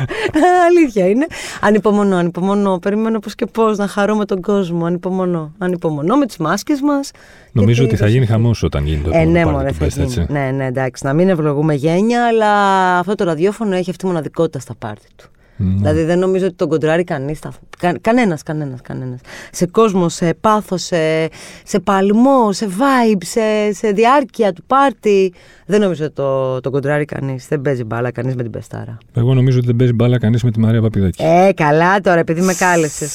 Αλήθεια 0.70 1.10
είναι. 1.10 1.28
Ανυπομονώ, 1.62 2.16
ανυπομονώ. 2.16 2.80
Περιμένω 2.80 3.20
πώς 3.20 3.36
και 3.36 3.46
πώς 3.46 3.78
να 3.78 3.88
χαρώ 3.88 4.16
με 4.16 4.26
τον 4.26 4.42
κόσμο. 4.42 4.86
Ανυπομονώ. 4.86 5.54
Ανυπομονώ 5.58 6.16
με 6.16 6.26
τις 6.26 6.38
μάσκες 6.38 6.82
μας. 6.82 7.12
Νομίζω 7.52 7.84
ότι 7.84 7.96
θα 7.96 8.08
γίνει 8.08 8.26
χαμός 8.26 8.64
όταν 8.64 8.86
γίνει 8.86 9.02
το 9.02 9.10
επόμενο. 9.10 9.40
Ε, 9.40 9.44
ναι, 9.44 9.52
μωρέ, 9.52 9.72
θα 9.72 9.86
γίνει. 9.86 10.26
Ναι, 10.30 10.52
ναι, 10.52 10.66
εντάξει. 10.66 11.06
Να 11.06 11.14
μην 11.14 11.30
ευλογούμε 11.30 11.74
γένια, 11.74 12.28
αλλά 12.28 12.52
αυτό 13.00 13.16
το 13.16 13.24
ραδιόφωνο 13.24 13.76
έχει 13.76 13.90
αυτή 13.90 14.02
τη 14.02 14.06
μοναδικότητα 14.06 14.60
στα 14.60 14.76
πάρτι 14.80 15.08
του. 15.16 15.30
Ναι. 15.58 15.76
Δηλαδή 15.78 16.04
δεν 16.04 16.20
νομίζω 16.20 16.46
ότι 16.46 16.56
τον 16.56 16.70
κοντράρει 16.70 17.04
κανείς. 17.04 17.40
Κα, 17.80 17.94
κανένας, 18.02 18.44
κανένας, 18.44 18.82
κανένας. 18.82 19.20
Σε 19.52 19.66
κόσμο, 19.66 20.10
σε 20.10 20.34
πάθος, 20.42 20.82
σε, 20.82 21.30
σε 21.64 21.80
παλμό, 21.80 22.52
σε 22.52 22.68
vibe, 22.68 23.22
σε, 23.24 23.74
σε 23.74 23.92
διάρκεια 23.92 24.54
του 24.54 24.64
πάρτι. 24.68 25.34
Δεν 25.66 25.82
νομίζω 25.82 26.06
ότι 26.06 26.14
το, 26.14 26.60
τον 26.62 26.72
κοντράρει 26.72 27.06
κανείς. 27.06 27.48
Δεν 27.48 27.62
παίζει 27.62 27.84
μπάλα 27.84 28.12
κανείς 28.12 28.36
με 28.36 28.42
την 28.42 28.52
Πεστάρα. 28.52 28.98
Εγώ 29.14 29.34
νομίζω 29.34 29.58
ότι 29.58 29.68
δεν 29.68 29.76
παίζει 29.76 29.94
μπάλα 29.94 30.18
κανείς 30.18 30.44
με 30.44 30.52
τη 30.52 30.60
Μαρία 30.60 30.82
Παπιδάκης. 30.82 31.26
Ε, 31.26 31.52
καλά 31.56 32.00
τώρα, 32.00 32.20
επειδή 32.20 32.42
με 32.42 32.54
κάλεσες. 32.54 33.12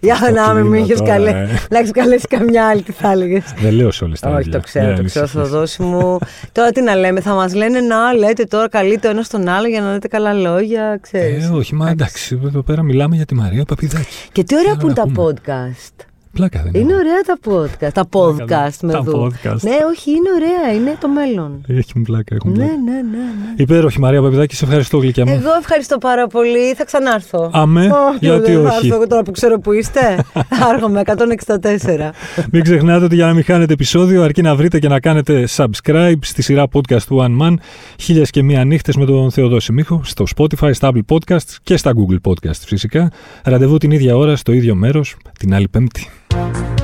Για 0.00 0.18
να 0.34 0.54
μην 0.54 0.66
με 0.66 0.78
είχες 0.78 1.02
καλέσει. 1.02 1.66
Να 1.70 1.78
έχεις 1.78 1.90
καλέσει 1.90 2.26
καμιά 2.26 2.66
άλλη, 2.66 2.82
τι 2.82 2.92
θα 2.92 3.10
έλεγες. 3.10 3.54
Δεν 3.60 3.72
λέω 3.72 3.90
σε 3.90 4.04
όλες 4.04 4.20
τι 4.20 4.28
Όχι, 4.28 4.48
το 4.48 4.60
ξέρω, 4.60 4.96
το 4.96 5.04
ξέρω, 5.04 5.26
θα 5.26 5.44
δώσει 5.44 5.82
μου. 5.82 6.18
Τώρα 6.52 6.70
τι 6.70 6.82
να 6.82 6.94
λέμε, 6.94 7.20
θα 7.20 7.34
μας 7.34 7.54
λένε 7.54 7.80
να 7.80 8.12
λέτε 8.12 8.44
τώρα 8.44 8.68
καλεί 8.68 8.98
το 8.98 9.08
ένας 9.08 9.26
στον 9.26 9.48
άλλο 9.48 9.68
για 9.68 9.80
να 9.80 9.92
λέτε 9.92 10.08
καλά 10.08 10.32
λόγια, 10.32 10.98
ξέρεις. 11.00 11.48
Ε, 11.48 11.52
όχι, 11.52 11.74
μα 11.78 11.90
εντάξει, 11.90 12.40
εδώ 12.44 12.62
πέρα 12.62 12.82
μιλάμε 12.82 13.16
για 13.16 13.24
τη 13.24 13.34
Μαρία 13.34 13.64
Παπιδάκη. 13.64 14.28
Και 14.32 14.44
τι 14.44 14.56
ωραία 14.56 14.76
που 14.76 14.86
είναι 14.86 14.94
τα 14.94 15.06
podcast. 15.16 16.06
Πλάκα 16.32 16.62
δεν 16.62 16.82
είναι. 16.82 16.94
ωραία 16.94 17.20
τα 17.26 17.38
podcast. 17.44 17.92
Τα 17.92 18.08
podcast 18.12 18.76
με 18.82 18.92
τα 18.92 19.02
podcast. 19.06 19.60
Ναι, 19.60 19.76
όχι, 19.90 20.10
είναι 20.10 20.30
ωραία. 20.34 20.74
Είναι 20.74 20.96
το 21.00 21.08
μέλλον. 21.08 21.64
Έχει 21.66 22.00
πλάκα. 22.02 22.34
Έχουν 22.34 22.52
ναι, 22.52 22.64
ναι, 22.64 22.92
ναι, 22.92 23.00
ναι. 23.00 23.54
Υπέροχη 23.56 24.00
Μαρία 24.00 24.22
Παπιδάκη, 24.22 24.54
σε 24.54 24.64
ευχαριστώ 24.64 24.98
γλυκιά 24.98 25.26
μου. 25.26 25.32
Εγώ 25.32 25.50
ευχαριστώ 25.58 25.98
πάρα 25.98 26.26
πολύ. 26.26 26.74
Θα 26.74 26.84
ξανάρθω. 26.84 27.50
Αμέ, 27.52 27.90
oh, 27.92 28.18
γιατί 28.20 28.52
δεν 28.52 28.66
όχι. 28.66 28.88
Θα 28.88 29.06
τώρα 29.06 29.22
που 29.22 29.30
ξέρω 29.30 29.58
που 29.58 29.72
είστε. 29.72 30.24
θα 30.32 30.70
έρχομαι 30.74 31.02
164. 31.04 32.10
μην 32.52 32.62
ξεχνάτε 32.62 33.04
ότι 33.04 33.14
για 33.14 33.26
να 33.26 33.34
μην 33.34 33.44
χάνετε 33.44 33.72
επεισόδιο, 33.72 34.22
αρκεί 34.22 34.42
να 34.42 34.54
βρείτε 34.56 34.78
και 34.78 34.88
να 34.88 35.00
κάνετε 35.00 35.48
subscribe 35.56 36.18
στη 36.20 36.42
σειρά 36.42 36.66
podcast 36.72 37.02
του 37.02 37.18
One 37.20 37.42
Man, 37.42 37.54
χίλιες 38.00 38.30
και 38.30 38.42
μία 38.42 38.64
νύχτες 38.64 38.96
με 38.96 39.04
τον 39.04 39.30
Θεοδόση 39.30 39.72
Μίχο, 39.72 40.00
στο 40.04 40.24
Spotify, 40.36 40.70
στα 40.72 40.92
Apple 40.92 41.16
Podcasts 41.16 41.56
και 41.62 41.76
στα 41.76 41.92
Google 41.94 42.30
Podcasts 42.30 42.62
φυσικά. 42.66 43.12
Ραντεβού 43.44 43.78
την 43.78 43.90
ίδια 43.90 44.16
ώρα 44.16 44.36
στο 44.36 44.52
ίδιο 44.52 44.74
μέρος 44.74 45.16
την 45.38 45.54
άλλη 45.54 45.68
Πέμπτη. 45.68 46.10
Thank 46.30 46.56
you. 46.56 46.77